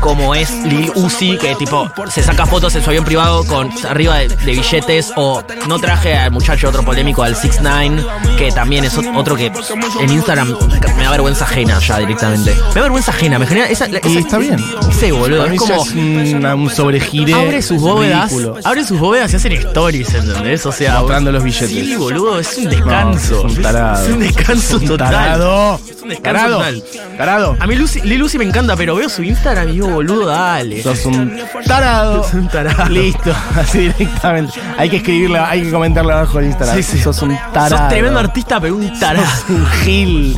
[0.00, 4.16] como es Lil Uzi, que tipo se saca fotos en su avión privado con arriba
[4.18, 5.12] de, de billetes.
[5.16, 8.04] O no traje al muchacho otro polémico, al 6 9
[8.36, 9.52] que también es ot- otro que
[10.00, 10.56] en Instagram
[10.96, 12.52] me da vergüenza ajena ya directamente.
[12.54, 13.86] Me da vergüenza ajena, me genera esa.
[13.86, 14.58] esa- Y está bien.
[14.98, 15.42] Sí, boludo.
[15.42, 15.74] Para Es como.
[15.84, 17.32] es una- un sobregire.
[17.34, 18.56] Abre sus bóvedas, ridículo.
[18.64, 20.66] abre sus bóvedas y hacen stories, ¿entendés?
[20.66, 21.68] O sea, Mostrando los billetes.
[21.70, 23.42] Sí, boludo, es un descanso.
[23.44, 24.04] No, es un tarado.
[24.06, 25.10] Es un descanso Un total.
[25.10, 25.80] Tarado.
[25.88, 26.58] Es un descanso Tarado.
[26.58, 26.82] total.
[27.16, 27.56] Tarado.
[27.60, 30.82] A mí Lucy, Lil Lucy me encanta, pero veo su Instagram y digo, boludo, dale.
[30.82, 32.22] Sos un tarado.
[32.24, 32.88] Sos un tarado.
[32.88, 34.52] Listo, así directamente.
[34.76, 36.76] Hay que escribirle, hay que comentarle abajo en Instagram.
[36.76, 36.98] Sí, sí.
[37.02, 37.76] Sos un tarado.
[37.78, 39.26] Sos tremendo artista, pero un tarado.
[39.26, 40.36] Sos un gil.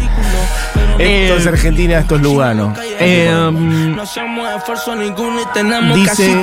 [1.00, 2.74] Esto Eh, es Argentina, esto es Lugano.
[2.98, 3.30] Eh,
[5.94, 6.42] Dice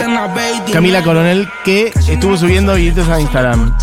[0.73, 3.75] Camila Coronel que estuvo subiendo videitos a Instagram.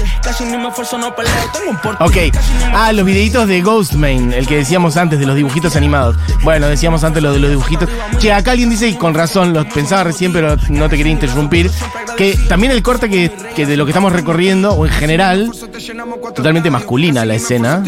[2.01, 2.17] Ok.
[2.73, 6.17] Ah, los videitos de Ghostman, el que decíamos antes de los dibujitos animados.
[6.43, 7.89] Bueno, decíamos antes lo de los dibujitos.
[8.19, 11.71] Che, acá alguien dice, y con razón, lo pensaba recién, pero no te quería interrumpir,
[12.17, 15.51] que también el corte que, que de lo que estamos recorriendo, o en general,
[16.35, 17.83] totalmente masculina la escena.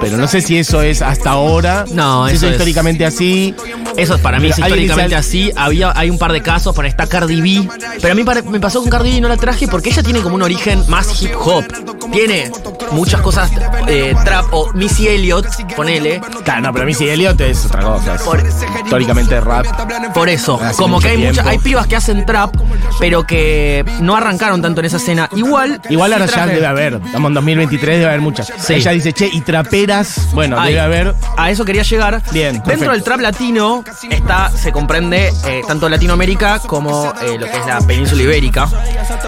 [0.00, 1.84] Pero no sé si eso es hasta ahora.
[1.92, 3.54] No, si eso es- históricamente así.
[3.96, 5.52] Eso para mí es históricamente así.
[5.56, 7.68] Había, hay un par de casos, por ahí está Cardi B.
[8.00, 10.20] Pero a mí me pasó con Cardi B y no la traje porque ella tiene
[10.20, 11.64] como un origen más hip hop.
[12.12, 12.50] Tiene
[12.92, 13.50] muchas cosas
[13.88, 16.20] eh, trap o Missy Elliott, ponele.
[16.44, 18.14] Claro, no, pero Missy Elliott es otra cosa.
[18.14, 18.42] es Por-
[18.84, 19.66] históricamente rap.
[20.14, 21.32] Por eso, Hace como que hay tiempo.
[21.32, 22.54] muchas, hay pibas que hacen trap,
[22.98, 25.28] pero que no arrancaron tanto en esa escena.
[25.34, 25.80] Igual.
[25.88, 26.94] Igual ahora sí ya debe haber.
[27.04, 28.52] Estamos en 2023, debe haber muchas.
[28.58, 28.74] Sí.
[28.74, 30.28] Ella dice, che, y traperas.
[30.32, 31.14] Bueno, Ay, debe haber.
[31.36, 32.22] A eso quería llegar.
[32.32, 32.92] Bien, Dentro perfecto.
[32.92, 37.80] del trap latino está, se comprende eh, tanto Latinoamérica como eh, lo que es la
[37.80, 38.68] península ibérica,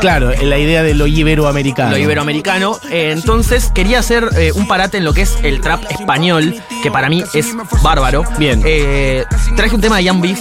[0.01, 1.91] Claro, en la idea de lo iberoamericano.
[1.91, 2.68] lo iberoamericano.
[2.91, 6.91] Eh, entonces quería hacer eh, un parate en lo que es el trap español, que
[6.91, 7.47] para mí es
[7.83, 8.25] bárbaro.
[8.39, 8.63] Bien.
[8.65, 9.25] Eh,
[9.57, 10.39] traje un tema de Young Beef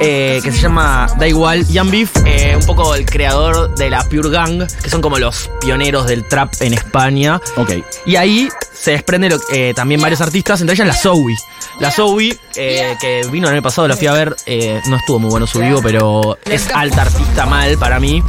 [0.00, 1.66] eh, que se llama Da Igual.
[1.68, 5.50] Young Beef, eh, un poco el creador de la Pure Gang, que son como los
[5.60, 7.40] pioneros del trap en España.
[7.56, 7.72] Ok.
[8.06, 11.34] Y ahí se desprende lo- eh, también varios artistas, entre ellas la Zoe.
[11.80, 15.18] La Zoe, eh, que vino el año pasado, la fui a ver, eh, no estuvo
[15.18, 18.22] muy bueno su vivo, pero es alta artista mal para mí.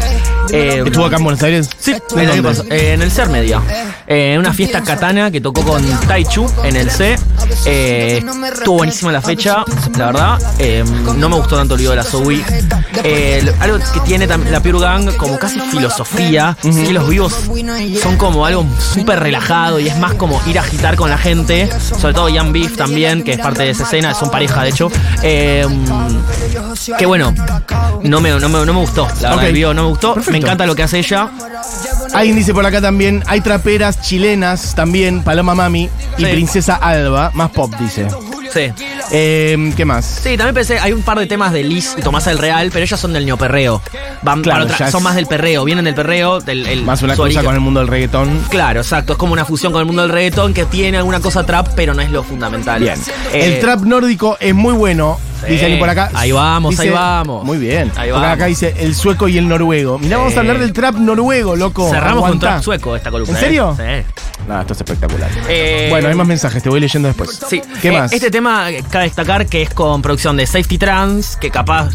[0.52, 1.70] Eh, ¿Estuvo acá en Buenos Aires?
[1.80, 2.50] Sí, ¿En el año dónde?
[2.62, 3.60] pasado, eh, en el CER Media.
[4.06, 7.18] Eh, en una fiesta katana que tocó con Taichu en el C.
[7.66, 9.66] Eh, estuvo buenísima la fecha,
[9.98, 10.38] la verdad.
[10.60, 10.84] Eh,
[11.16, 12.46] no me gustó tanto el video de la Zoe.
[13.04, 17.34] Eh, algo que tiene la Pure Gang, como casi filosofía, que los vivos
[18.04, 21.68] son como algo súper relajado y es más como ir a agitar con la gente.
[22.00, 24.92] Sobre todo Young Beef también, que es parte de esa escena, son pareja de hecho.
[27.00, 27.34] Que bueno,
[28.04, 30.14] no me, no me, no me gustó, la verdad, el video no me gustó.
[30.14, 30.32] Perfecto.
[30.32, 31.32] Me encanta lo que hace ella.
[32.14, 36.32] Alguien dice por acá también, hay traperas chilenas también, Paloma Mami y Sí.
[36.32, 38.08] Princesa Alba, más pop dice.
[38.54, 38.72] Sí.
[39.12, 40.06] Eh, ¿Qué más?
[40.24, 42.84] Sí, también pensé, hay un par de temas de Liz y Tomás el Real, pero
[42.84, 43.82] ellas son del neoperreo.
[44.22, 46.84] Van Claro, para otra- ya es- son más del perreo, vienen del perreo, del el-
[46.84, 48.44] Más una su cosa origen- con el mundo del reggaetón.
[48.50, 49.14] Claro, exacto.
[49.14, 51.94] Es como una fusión con el mundo del reggaetón que tiene alguna cosa trap, pero
[51.94, 52.80] no es lo fundamental.
[52.82, 53.00] Bien.
[53.34, 55.20] Eh, el trap nórdico es muy bueno.
[55.46, 55.52] Sí.
[55.54, 56.10] Dice alguien por acá.
[56.14, 57.44] Ahí vamos, Dice- ahí vamos.
[57.44, 57.92] Muy bien.
[57.96, 58.28] Ahí vamos.
[58.28, 60.00] acá dice el sueco y el noruego.
[60.00, 61.90] Mirá, vamos a hablar del trap noruego, loco.
[61.90, 63.34] Cerramos con trap sueco esta columna.
[63.34, 63.76] ¿En serio?
[63.80, 64.04] ¿eh?
[64.08, 64.24] Sí.
[64.48, 65.30] No, esto es espectacular.
[65.50, 67.40] Eh, bueno, hay más mensajes, te voy leyendo después.
[67.50, 67.62] Sí.
[67.82, 68.14] ¿Qué Eh, más?
[68.14, 71.90] Este tema eh, cabe destacar que es con producción de Safety Trans, que capaz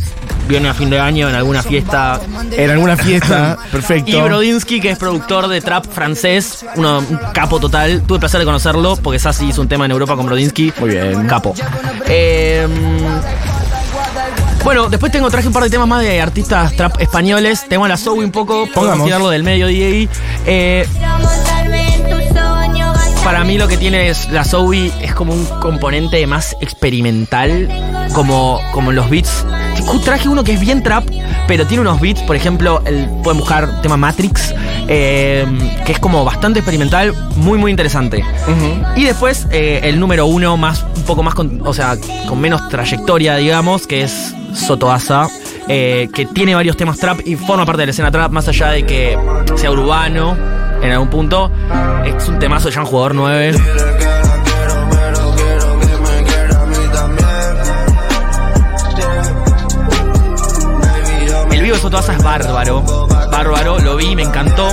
[0.48, 2.20] viene a fin de año en alguna fiesta.
[2.50, 4.10] En alguna fiesta, perfecto.
[4.10, 8.02] Y Brodinsky, que es productor de trap francés, uno, un capo total.
[8.06, 10.72] Tuve el placer de conocerlo porque Sassi hizo un tema en Europa con Brodinsky.
[10.80, 11.26] Muy bien.
[11.26, 11.54] Capo.
[12.06, 12.66] Eh,
[14.64, 17.66] bueno, después tengo traje un par de temas más de artistas trap españoles.
[17.68, 20.08] Tengo a la Zoe un poco, podemos tirarlo del medio DJ.
[20.46, 20.86] Eh,
[23.24, 27.68] para mí lo que tiene es la Zoe es como un componente más experimental,
[28.14, 29.44] como, como los beats.
[30.04, 31.08] Traje uno que es bien trap,
[31.46, 34.54] pero tiene unos beats, por ejemplo, el, pueden buscar tema Matrix,
[34.88, 35.46] eh,
[35.84, 38.24] que es como bastante experimental, muy muy interesante.
[38.96, 41.96] Y después eh, el número uno, más, un poco más con, o sea,
[42.28, 45.28] con menos trayectoria, digamos, que es Sotoasa.
[45.68, 48.68] eh, que tiene varios temas trap y forma parte de la escena trap, más allá
[48.70, 49.16] de que
[49.56, 50.36] sea urbano
[50.82, 51.50] en algún punto.
[52.04, 53.54] Es un temazo de Jean Jugador 9.
[61.52, 62.82] El vivo de Sotoasa es bárbaro.
[63.30, 64.68] Bárbaro, lo vi, me encantó.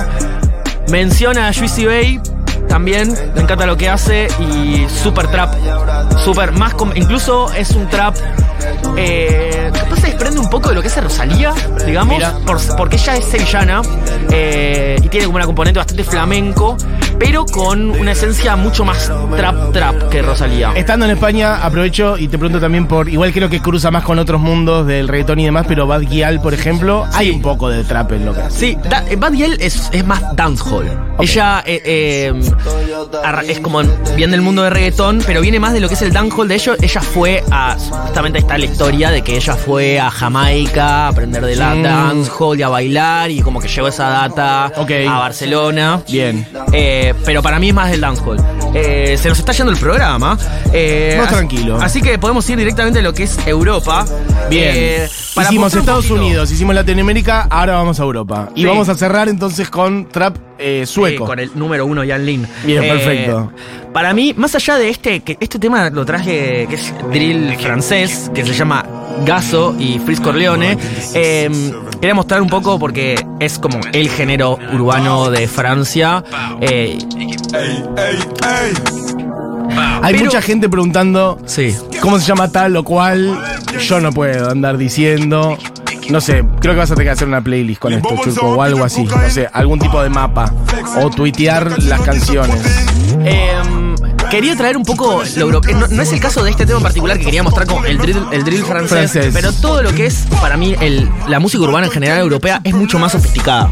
[0.90, 2.20] Menciona a Juicy Bay
[2.70, 5.52] también, me encanta lo que hace y super trap,
[6.24, 8.14] super más com- incluso es un trap
[8.96, 11.52] eh, capaz se desprende un poco de lo que hace Rosalía,
[11.84, 13.82] digamos, por- porque ella es sevillana
[14.30, 16.76] eh, y tiene como una componente bastante flamenco,
[17.20, 20.72] pero con una esencia mucho más trap trap que Rosalía.
[20.74, 23.08] Estando en España, aprovecho y te pregunto también por.
[23.08, 26.40] Igual creo que cruza más con otros mundos del reggaetón y demás, pero Bad Gyal,
[26.40, 28.58] por ejemplo, hay un poco de trap en lo que hace.
[28.58, 30.86] Sí, da- eh, Bad Gyal es, es más dancehall.
[31.20, 32.40] Ella eh, eh,
[33.46, 33.82] es como
[34.16, 36.48] bien del mundo de reggaetón, pero viene más de lo que es el dancehall.
[36.48, 37.76] De ello, ella fue a.
[37.78, 41.82] Supuestamente está la historia de que ella fue a Jamaica a aprender de la Mm.
[41.82, 46.00] dancehall y a bailar y como que llevó esa data a Barcelona.
[46.08, 46.46] Bien.
[46.72, 48.38] Eh, pero para mí es más del dancehall.
[48.74, 50.38] Eh, se nos está yendo el programa.
[50.72, 51.78] Eh, No, así- tranquilo.
[51.80, 54.04] Así que podemos ir directamente a lo que es Europa.
[54.48, 54.72] Bien.
[54.74, 58.48] Eh, para hicimos Estados Unidos, hicimos Latinoamérica, ahora vamos a Europa.
[58.54, 58.66] Y Sí.
[58.66, 61.24] vamos a cerrar entonces con trap eh, sueco.
[61.24, 62.46] Con el número uno, Jan Lin.
[62.64, 63.52] Bien, perfecto.
[63.92, 68.30] Para mí, más allá de este, que este tema lo traje, que es drill francés,
[68.34, 68.84] que se llama
[69.26, 70.78] Gaso y Fris Corleone,
[71.14, 71.50] eh,
[72.00, 76.22] quería mostrar un poco porque es como el género urbano de Francia.
[76.60, 76.98] eh,
[80.02, 81.76] Hay pero- mucha gente preguntando sí.
[82.00, 83.38] cómo se llama tal o cual.
[83.80, 85.56] Yo no puedo andar diciendo.
[86.10, 88.62] No sé, creo que vas a tener que hacer una playlist con esto, Churco, o
[88.62, 89.04] algo así.
[89.04, 90.52] No sé, algún tipo de mapa.
[91.00, 92.60] O tuitear las canciones.
[93.24, 93.94] Em,
[94.30, 95.76] quería traer un poco lo europeo.
[95.76, 97.98] No, no es el caso de este tema en particular que quería mostrar con el
[97.98, 99.30] drill, el drill francés, Francés.
[99.34, 102.74] pero todo lo que es, para mí, el- la música urbana en general europea es
[102.74, 103.68] mucho más sofisticada.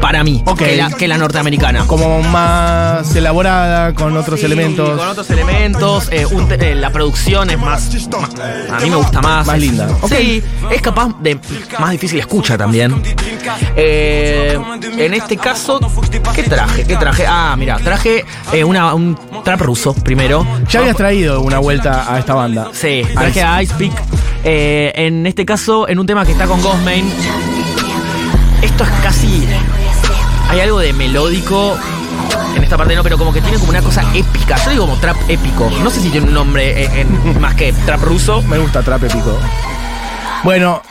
[0.00, 0.58] Para mí, Ok.
[0.58, 1.84] que, la, que la norteamericana.
[1.86, 4.96] Como más elaborada, con otros Sí, elementos.
[4.96, 6.08] Con otros elementos.
[6.12, 9.44] eh, un eh, la producción es más, más- A mí me gusta más.
[9.46, 9.88] Más linda.
[10.00, 10.12] Ok.
[10.16, 11.38] Sí, es capaz de.
[11.80, 13.02] Más difícil escucha también.
[13.76, 14.56] Eh,
[14.98, 15.80] en este caso,
[16.34, 16.84] ¿qué traje?
[16.84, 17.24] ¿Qué traje?
[17.26, 20.46] Ah, mira, traje eh, una, un trap ruso primero.
[20.68, 22.68] Ya habías traído una vuelta a esta banda.
[22.72, 23.92] Sí, traje a Ice Peak.
[24.44, 27.10] Eh, en este caso, en un tema que está con Ghostmain.
[28.62, 29.46] Esto es casi.
[30.50, 31.76] Hay algo de melódico.
[32.56, 34.56] En esta parte no, pero como que tiene como una cosa épica.
[34.64, 35.70] Yo digo como trap épico.
[35.82, 38.42] No sé si tiene un nombre en- más que trap ruso.
[38.42, 39.38] Me gusta trap épico.
[40.44, 40.82] Bueno,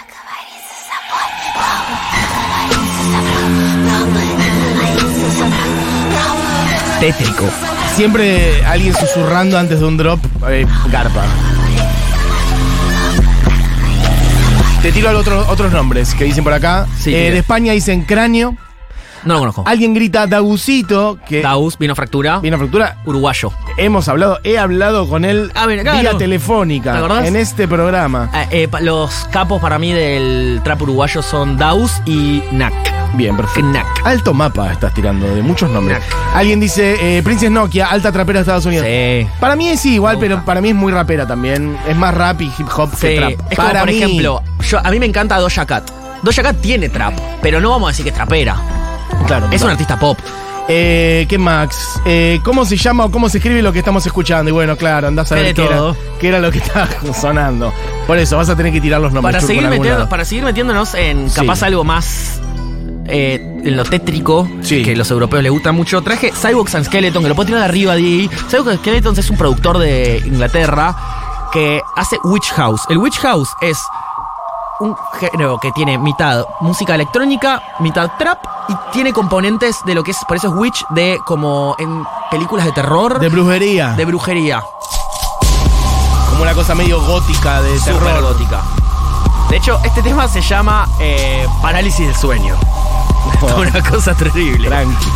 [7.00, 7.46] Tétrico.
[7.98, 11.24] Siempre alguien susurrando antes de un drop, eh, garpa.
[14.84, 16.86] Te tiro otro- otros nombres que dicen por acá.
[17.02, 18.56] Sí, Eh, de España dicen cráneo.
[19.28, 19.64] No lo conozco.
[19.66, 22.40] Alguien grita Dagusito, que Daus, vino fractura.
[22.40, 22.98] viene a fractura.
[23.06, 23.52] Uruguayo.
[23.78, 26.00] Hemos hablado, he hablado con él Ah, claro.
[26.00, 27.26] vía telefónica ¿Te acordás?
[27.28, 28.30] en este programa.
[28.34, 32.74] Eh, eh, pa- los capos para mí del trap uruguayo son Daus y Nak.
[33.14, 33.70] Bien, perfecto.
[33.70, 34.02] Knack.
[34.06, 35.98] Alto mapa estás tirando, de muchos nombres.
[36.00, 36.36] Knack.
[36.36, 38.86] Alguien dice, eh, Princess Nokia, alta trapera de Estados Unidos.
[38.88, 39.28] Sí.
[39.40, 41.78] Para mí es igual, pero para mí es muy rapera también.
[41.88, 43.32] Es más rap y hip hop Sí, que trap.
[43.32, 43.98] es como para por mí.
[43.98, 45.90] ejemplo, yo, a mí me encanta Doja Cat.
[46.22, 48.58] Doja Cat tiene trap, pero no vamos a decir que es trapera.
[49.28, 50.18] Claro, Es un artista pop.
[50.70, 52.02] Eh, ¿Qué Max?
[52.06, 54.50] Eh, ¿Cómo se llama o cómo se escribe lo que estamos escuchando?
[54.50, 55.96] Y bueno, claro, andás a ver qué era, todo.
[56.20, 56.90] qué era lo que estaba
[57.20, 57.72] sonando.
[58.06, 59.36] Por eso, vas a tener que tirar los nombres.
[59.36, 61.36] Para seguir, metiendo- para seguir metiéndonos en Sí.
[61.40, 62.40] capaz algo más
[63.10, 64.84] eh, en lo tétrico, Sí.
[64.84, 67.62] que a los europeos les gusta mucho, traje Cyborgs and Skeleton, que lo puedo tirar
[67.62, 70.94] de arriba de Cyborgs and Skeleton es un productor de Inglaterra
[71.54, 72.82] que hace Witch House.
[72.90, 73.78] El Witch House es
[74.80, 80.12] un género que tiene mitad música electrónica, mitad trap y tiene componentes de lo que
[80.12, 83.94] es, por eso es Witch, de como en películas de terror, De brujería.
[83.94, 84.64] de brujería.
[86.30, 88.22] como una cosa medio gótica de terror.
[88.22, 88.62] gótica.
[89.50, 92.56] De hecho, este tema se llama eh, Parálisis del Sueño.
[93.58, 94.68] Una cosa terrible.
[94.68, 95.08] Tranqui.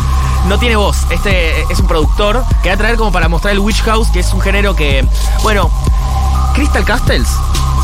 [0.48, 1.06] No tiene voz.
[1.10, 4.20] Este es un productor que va a traer como para mostrar el Witch House, que
[4.20, 5.06] es un género que.
[5.42, 5.70] Bueno,
[6.54, 7.28] Crystal Castles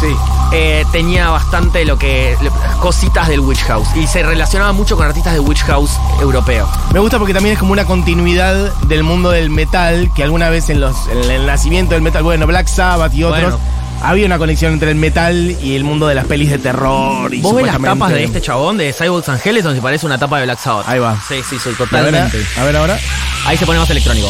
[0.01, 0.17] Sí.
[0.53, 2.37] Eh, tenía bastante lo que.
[2.81, 3.89] cositas del Witch House.
[3.97, 6.69] Y se relacionaba mucho con artistas de Witch House europeo.
[6.93, 10.71] Me gusta porque también es como una continuidad del mundo del metal, que alguna vez
[10.71, 13.59] en, los, en el nacimiento del metal, bueno, Black Sabbath y otros, Bueno.
[14.03, 17.33] había una conexión entre el metal y el mundo de las pelis de terror.
[17.35, 20.39] Y Vos ves las tapas de este chabón, de Cyborgs Skeleton, y parece una tapa
[20.39, 20.89] de Black Sabbath.
[20.89, 21.17] Ahí va.
[21.29, 22.47] Sí, sí, soy A ver, totalmente.
[22.59, 22.99] a ver ahora.
[23.47, 24.29] Ahí se pone más electrónico.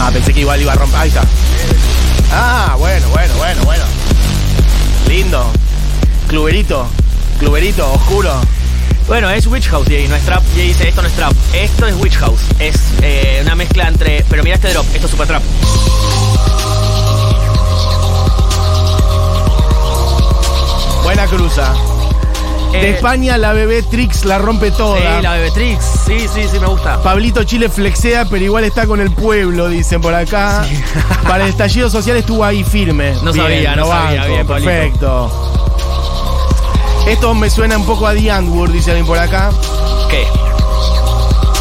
[0.00, 1.00] Ah, pensé que igual iba a romper.
[1.00, 1.22] Ahí está.
[2.36, 3.84] Ah, bueno, bueno, bueno, bueno.
[5.08, 5.46] Lindo.
[6.26, 6.88] Cluberito.
[7.38, 8.32] Cluberito, oscuro.
[9.06, 10.42] Bueno, es Witch House, y no es trap.
[10.56, 12.40] Y dice, esto no es trap, esto es Witch House.
[12.58, 14.24] Es eh, una mezcla entre.
[14.28, 15.42] Pero mira este drop, esto es super trap.
[21.04, 21.72] Buena cruza.
[22.80, 24.98] De Eh, España, la bebé Trix la rompe toda.
[24.98, 25.84] Sí, la Bebetrix.
[26.06, 27.00] Sí, sí, sí, me gusta.
[27.02, 30.64] Pablito Chile flexea, pero igual está con el pueblo, dicen por acá.
[31.28, 33.12] Para el estallido social estuvo ahí firme.
[33.22, 34.70] No Bien, sabía, no lo sabía, banco, bien, Pablito.
[34.70, 35.30] Perfecto.
[37.06, 39.50] Esto me suena un poco a The Antwoord, dice alguien por acá.
[40.10, 40.26] ¿Qué?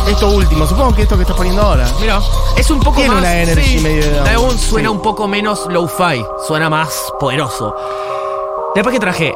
[0.10, 1.86] Esto último, supongo que esto que estás poniendo ahora.
[2.00, 2.20] Mira,
[2.58, 3.20] es un poco Tiene más.
[3.20, 4.96] una energy medio de- suena sí.
[4.96, 7.74] un poco menos low-fi, suena más poderoso.
[8.76, 9.34] Después que traje.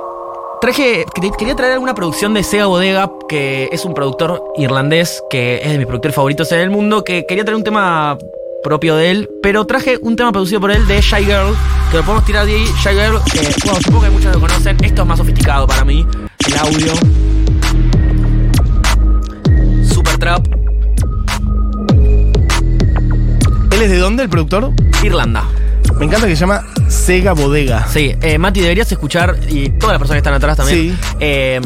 [0.61, 1.05] Traje.
[1.37, 5.77] quería- traer alguna producción de Sega Bodega, que es un productor irlandés, que es de
[5.77, 8.17] mis productores favoritos en el mundo, que quería traer un tema
[8.63, 11.55] propio de él, pero traje un tema producido por él de Shy Girl,
[11.91, 12.65] que lo podemos tirar de ahí.
[12.83, 16.05] Shy Girl, eh, bueno, supongo que muchos lo conocen, esto es más sofisticado para mí,
[16.47, 16.93] el audio.
[19.87, 20.47] Super Trap,
[23.71, 24.71] ¿Él es de dónde, el productor?
[25.03, 25.43] Irlanda.
[25.99, 27.87] Me encanta que se llama Sega Bodega.
[27.91, 30.91] Sí, eh, Mati, deberías escuchar, y todas las personas que están atrás también.
[30.91, 30.97] Sí.
[31.19, 31.61] eh,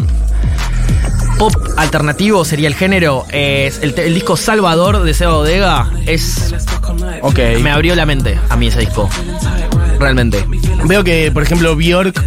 [1.38, 3.26] pop alternativo sería el género.
[3.32, 6.54] es el, el disco Salvador de Seba Bodega es.
[7.22, 7.40] Ok.
[7.62, 9.10] Me abrió la mente a mí ese disco.
[10.00, 10.46] Realmente.
[10.86, 12.24] Veo que, por ejemplo, Bjork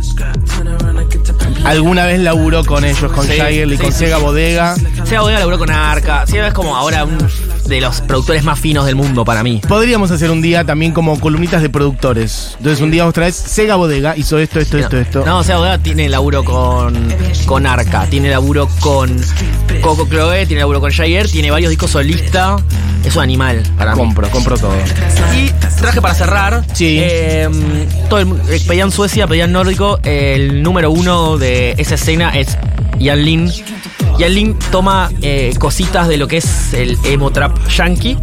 [1.64, 4.18] alguna vez laburó con ellos, con Sí, y sí, con sí, Sega.
[4.18, 4.74] Bodega.
[5.04, 6.26] Seba Bodega laburó con Arca.
[6.26, 7.18] Seba es como ahora un
[7.66, 9.60] de los productores más finos del mundo para mí.
[9.66, 12.54] Podríamos hacer un día también como columnitas de productores.
[12.58, 15.24] Entonces un día otra vez Sega Bodega hizo esto, esto, esto, esto.
[15.24, 16.94] No, Seba Bodega tiene laburo con,
[17.46, 19.14] con Arca, tiene laburo con
[19.80, 22.62] Coco Chloe, tiene laburo con Jair, tiene varios discos solistas.
[23.04, 23.98] Es un animal para mí.
[23.98, 24.74] compro, compro todo.
[25.36, 26.64] Y traje para cerrar.
[26.72, 26.98] Sí.
[27.00, 27.48] eh,
[28.08, 30.00] todo el, eh, pedían Suecia, pedían nórdico.
[30.02, 32.56] El número uno de esa escena es
[32.98, 33.52] Ian Lin.
[34.18, 38.16] Ian Lin toma eh, cositas de lo que es el emo trap yankee,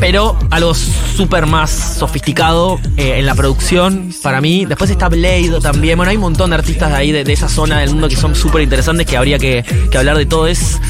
[0.00, 4.64] pero algo súper más sofisticado eh, en la producción para mí.
[4.66, 5.96] Después está Blade también.
[5.96, 8.16] Bueno, hay un montón de artistas de ahí, de, de esa zona del mundo que
[8.16, 10.46] son súper interesantes que habría que, que hablar de todo.
[10.46, 10.80] Es.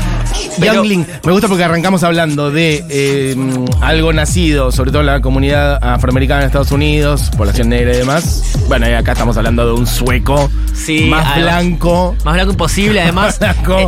[0.58, 3.36] pero- Young Lin, me gusta porque arrancamos hablando de eh,
[3.80, 8.42] algo nacido, sobre todo en la comunidad afroamericana de Estados Unidos, población negra y demás.
[8.68, 12.16] Bueno, y acá estamos hablando de un sueco Sí, más además- blanco.
[12.24, 13.22] Más blanco imposible, además.
[13.40, 13.78] Más blanco.
[13.78, 13.86] eh,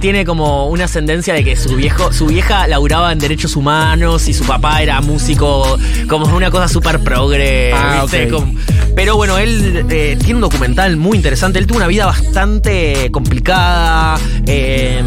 [0.00, 4.34] Tiene como una ascendencia de que su viejo, su vieja laburaba en derechos humanos y
[4.34, 7.72] su papá era músico, como una cosa súper progre.
[7.72, 8.26] Ah, ¿viste?
[8.26, 8.30] ok.
[8.32, 8.54] Como-
[8.94, 11.58] pero bueno, él eh, tiene un documental muy interesante.
[11.58, 14.18] Él tuvo una vida bastante complicada.
[14.46, 15.02] eh,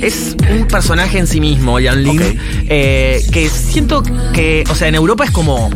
[0.00, 2.38] es un personaje en sí mismo, Jan Lin.
[2.68, 5.70] Eh, que siento que, o sea, en Europa es como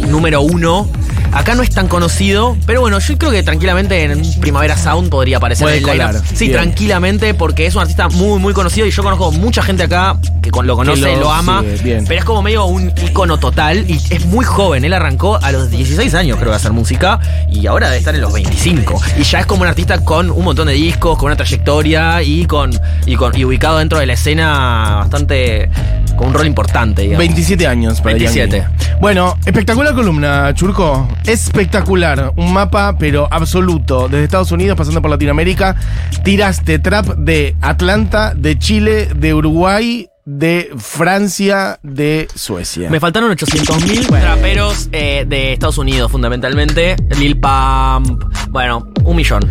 [0.00, 0.88] número uno.
[1.32, 5.38] Acá no es tan conocido, pero bueno, yo creo que tranquilamente en Primavera Sound podría
[5.38, 6.06] aparecer Puede en el lineup.
[6.12, 6.52] colar, Sí, bien.
[6.52, 10.52] tranquilamente, porque es un artista muy, muy conocido y yo conozco mucha gente acá que
[10.52, 12.04] con- lo conoce, lo lo, ama, sigue, bien.
[12.06, 14.84] pero es como medio un icono total y es muy joven.
[14.84, 17.18] Él arrancó a los 16 años, creo, de hacer música
[17.50, 19.02] y ahora debe estar en los 25.
[19.18, 22.44] Y ya es como un artista con un montón de discos, con una trayectoria y
[22.46, 22.70] con
[23.06, 25.68] y, con, y ubicado dentro de la escena bastante
[26.16, 27.18] con un rol importante, digamos.
[27.18, 28.56] 27 años para 27.
[28.56, 29.00] Yang.
[29.00, 31.08] Bueno, espectacular columna, Churco.
[31.26, 32.32] Espectacular.
[32.36, 34.08] Un mapa, pero absoluto.
[34.08, 35.76] Desde Estados Unidos, pasando por Latinoamérica.
[36.22, 42.88] Tiraste trap de Atlanta, de Chile, de Uruguay, de Francia, de Suecia.
[42.88, 46.96] Me faltaron 800.000 traperos eh, de Estados Unidos, fundamentalmente.
[47.18, 48.24] Lil Pump.
[48.50, 49.42] Bueno, un millón.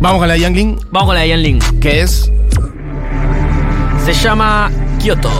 [0.00, 1.58] Vamos con la de Youngling, Vamos con la de Yan Ling.
[1.80, 2.30] que es.
[4.04, 4.70] Se llama
[5.02, 5.30] Kyoto.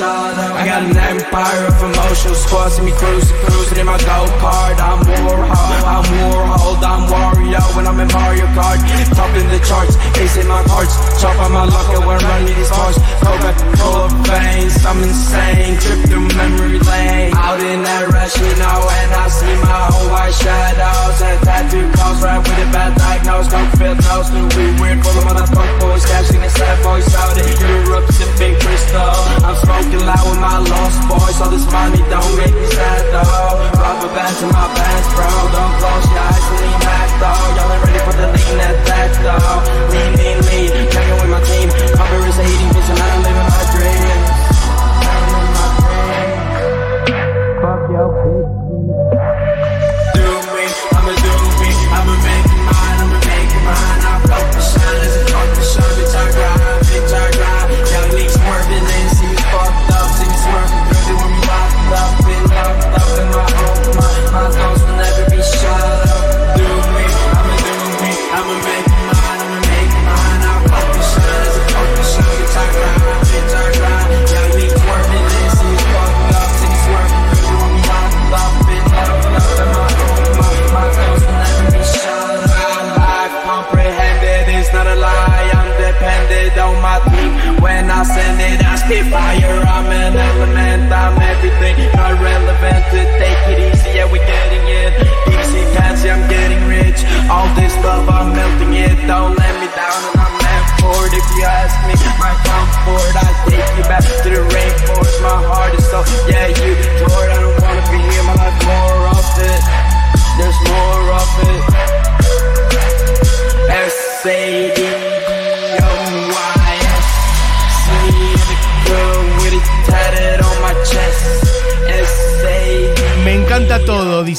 [0.00, 4.80] I got an empire of emotions, forcing me cruising, cruising in my go kart.
[4.80, 5.52] I'm Warhol,
[5.84, 8.80] I'm Warhol, I'm Wario when I'm in Mario Kart.
[9.12, 12.70] Top in the charts, ace in my cards, chop on my and when running these
[12.72, 12.96] cars.
[13.20, 17.36] Coca full of veins, I'm insane, trip through memory lane.
[17.36, 21.84] Out in that rush, you know, and I see my own white shadows and tattoo
[21.92, 23.48] calls right with a bad diagnose.
[23.52, 27.52] Don't feel nose, we weird, full of motherfuck boys, catching the sad voice out in
[27.60, 29.12] Europe, sipping crystal.
[29.44, 33.58] I'm smoking loud with my lost boys, so this money don't make me sad though.
[33.74, 35.26] Rubber bands in my pants, bro.
[35.26, 37.42] Don't close your eyes and lean back though.
[37.58, 39.58] Y'all ain't ready for the lean attack though.
[39.90, 41.68] Lean, lean, lean, hanging with my team.
[41.98, 42.69] Cover is hating,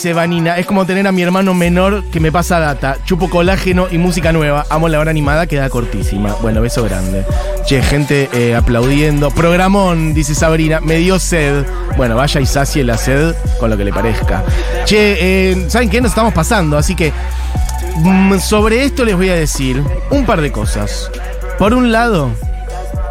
[0.01, 0.57] dice Vanina.
[0.57, 2.97] Es como tener a mi hermano menor que me pasa data.
[3.05, 4.65] Chupo colágeno y música nueva.
[4.71, 6.33] Amo la hora animada, queda cortísima.
[6.41, 7.23] Bueno, beso grande.
[7.67, 9.29] Che, gente eh, aplaudiendo.
[9.29, 10.79] Programón, dice Sabrina.
[10.81, 11.67] Me dio sed.
[11.97, 14.43] Bueno, vaya y sacie la sed con lo que le parezca.
[14.85, 16.01] Che, eh, ¿saben qué?
[16.01, 17.13] Nos estamos pasando, así que
[17.97, 21.11] mm, sobre esto les voy a decir un par de cosas.
[21.59, 22.31] Por un lado,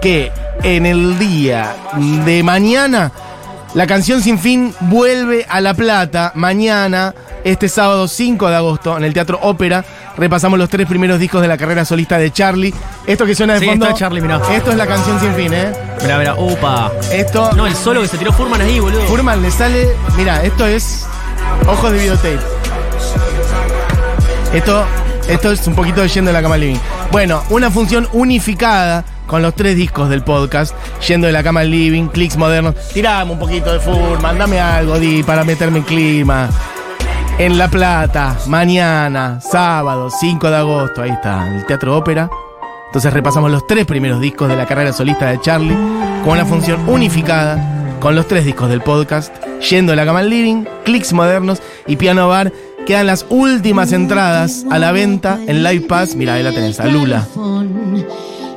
[0.03, 0.33] que
[0.65, 1.73] en el día
[2.25, 3.13] de mañana
[3.75, 6.33] la canción Sin Fin vuelve a La Plata.
[6.35, 7.15] Mañana,
[7.45, 9.85] este sábado 5 de agosto, en el Teatro Ópera,
[10.17, 12.75] repasamos los tres primeros discos de la carrera solista de Charlie.
[13.07, 13.85] Esto que suena de Sí, fondo.
[13.87, 14.41] esto es Charlie, mirá.
[14.53, 15.73] Esto es la canción Sin Fin, ¿eh?
[16.03, 16.91] Mirá, mirá, upa.
[17.13, 17.53] Esto.
[17.53, 19.03] No, el solo que se tiró Furman ahí, boludo.
[19.03, 19.89] Furman le sale.
[20.17, 21.07] Mira, esto es.
[21.69, 22.39] Ojos de videotape.
[24.53, 24.85] Esto,
[25.29, 26.79] esto es un poquito de yendo de la cama living.
[27.13, 30.75] Bueno, una función unificada con los tres discos del podcast.
[31.07, 32.75] Yendo de la cama al living, clics modernos.
[32.93, 36.51] Tirame un poquito de Furman, dame algo, Di, para meterme en clima.
[37.39, 42.29] En La Plata, mañana, sábado, 5 de agosto, ahí está, el Teatro Ópera.
[42.87, 45.77] Entonces repasamos los tres primeros discos de la carrera solista de Charlie
[46.25, 49.33] con una función unificada con los tres discos del podcast,
[49.71, 52.53] Yendo de la cama al living, Clicks modernos y Piano Bar.
[52.85, 56.17] Quedan las últimas entradas a la venta en Live Pass.
[56.17, 57.29] Mira, ahí la tenés, a Lula.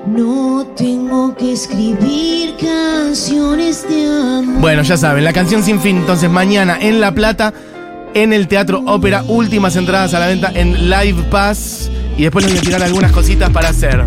[0.06, 4.60] No tengo que escribir canciones de amor.
[4.60, 5.97] Bueno, ya saben, la canción sin fin.
[5.97, 7.54] Entonces mañana en La Plata,
[8.14, 11.89] en el Teatro Ópera, últimas entradas a la venta en Live Pass.
[12.18, 14.06] Y después les voy a tirar algunas cositas para hacer.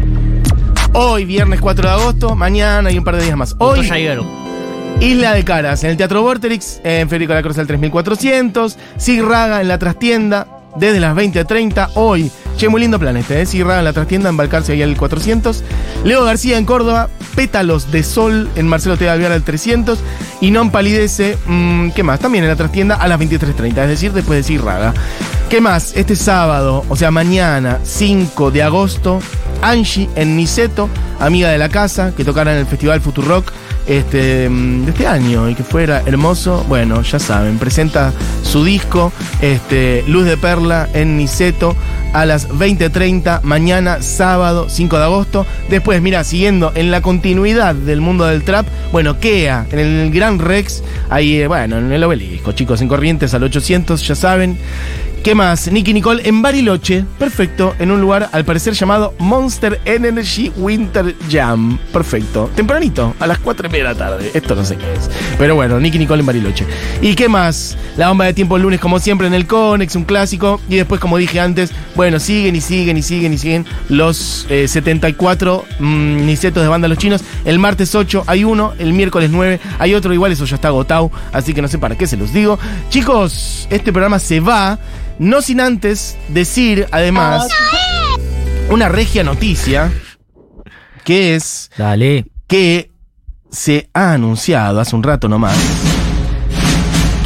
[0.93, 3.57] Hoy, viernes 4 de agosto, mañana y un par de días más.
[3.59, 3.81] Hoy.
[5.01, 8.77] Isla de Caras, en el Teatro Vorterix, en Federico de la Cruz al 3400.
[8.97, 11.91] Sig Raga en la trastienda, desde las 20.30.
[11.95, 13.47] Hoy, che, muy lindo plan este, ¿eh?
[13.47, 15.63] Sig Raga en la trastienda, embarcarse ahí al 400.
[16.05, 19.09] Leo García en Córdoba, Pétalos de Sol en Marcelo T.
[19.09, 19.99] Alvear al 300.
[20.41, 22.21] Y Non Palidece, mm, ¿qué más?
[22.21, 24.95] También en la trastienda a las 23.30, es decir, después de Sig Raga.
[25.49, 25.93] ¿Qué más?
[25.97, 29.21] Este sábado, o sea, mañana, 5 de agosto,
[29.63, 30.89] Angie en Niceto,
[31.21, 33.53] amiga de la casa, que tocará en el Festival Futurock
[33.87, 36.65] este, mm, de este año y que fuera hermoso.
[36.69, 41.77] Bueno, ya saben, presenta su disco, este, Luz de Perla en Niceto
[42.17, 45.47] a las 20.30, mañana, sábado, 5 de agosto.
[45.69, 50.39] Después, mira, siguiendo en la continuidad del mundo del trap, bueno, Kea, en el Gran
[50.39, 54.57] Rex, ahí, eh, bueno, en el obelisco, chicos, en Corrientes al 800, ya saben.
[55.23, 55.71] ¿Qué más?
[55.71, 61.79] Nicky Nicole en Bariloche, perfecto, en un lugar al parecer llamado Monster Energy Winter Jam.
[61.93, 62.49] Perfecto.
[62.55, 64.31] Tempranito, a las 4 y media de la tarde.
[64.35, 65.11] Esto no sé qué es.
[65.37, 66.65] Pero bueno, Nicky Nicole en Bariloche.
[67.03, 67.77] ¿Y qué más?
[67.97, 70.61] La bomba de tiempo el lunes, como siempre, en el Conex, un clásico.
[70.69, 74.69] Y después, como dije antes, bueno, siguen y siguen y siguen y siguen los eh,
[74.69, 77.23] 74 mm, nicetos de banda Los Chinos.
[77.45, 81.11] El martes 8 hay uno, el miércoles 9 hay otro, igual eso ya está agotado,
[81.33, 82.59] así que no sé para qué se los digo.
[82.91, 84.79] Chicos, este programa se va.
[85.19, 87.49] No sin antes decir, además,
[88.69, 89.91] una regia noticia,
[91.05, 92.27] que es Dale.
[92.47, 92.91] que
[93.51, 95.57] se ha anunciado hace un rato nomás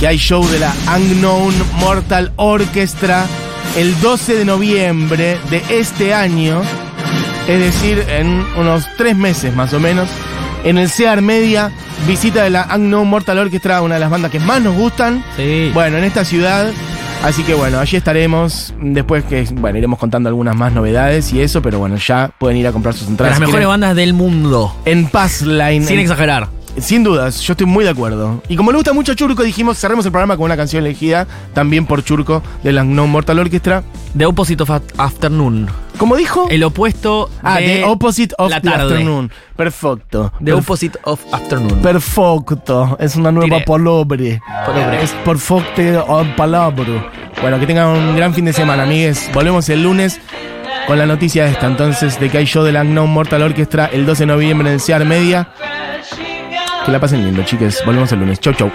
[0.01, 3.26] que hay show de la Unknown Mortal Orchestra
[3.76, 6.62] el 12 de noviembre de este año,
[7.47, 10.09] es decir, en unos tres meses más o menos,
[10.64, 11.70] en el CEAR Media,
[12.07, 15.22] visita de la Unknown Mortal Orchestra, una de las bandas que más nos gustan.
[15.36, 15.70] Sí.
[15.74, 16.72] Bueno, en esta ciudad.
[17.22, 18.72] Así que bueno, allí estaremos.
[18.80, 22.66] Después que, bueno, iremos contando algunas más novedades y eso, pero bueno, ya pueden ir
[22.66, 23.38] a comprar sus entradas.
[23.38, 24.74] las mejores bandas del mundo.
[24.86, 25.84] En Passline.
[25.84, 26.48] Sin en- exagerar.
[26.78, 28.42] sin dudas, yo estoy muy de acuerdo.
[28.48, 31.26] Y como le gusta mucho a Churco, dijimos, cerremos el programa con una canción elegida
[31.52, 33.82] también por Churco de la No Mortal Orchestra.
[34.16, 35.68] The Opposite of Afternoon.
[36.01, 36.46] ¿Cómo dijo?
[36.51, 38.84] El opuesto ah, de The Opposite of la the tarde.
[38.94, 39.30] Afternoon.
[39.55, 40.32] Perfecto.
[40.42, 41.82] The Perf- Opposite of Afternoon.
[41.82, 42.96] Perfecto.
[42.98, 43.66] Es una nueva Diré.
[43.66, 44.40] palabra.
[44.66, 45.01] Palabra.
[45.03, 47.11] Es perfecto o palabra.
[47.42, 49.30] Bueno, que tengan un gran fin de semana, amigues.
[49.34, 50.18] Volvemos el lunes
[50.86, 54.07] con la noticia esta, entonces, de que hay show de la Unknown Mortal Orchestra el
[54.07, 55.51] 12 de noviembre en el CEAR Media.
[56.86, 57.82] Que la pasen lindo, chiques.
[57.84, 58.40] Volvemos el lunes.
[58.40, 58.70] Chau, chau.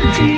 [0.00, 0.37] Thank you.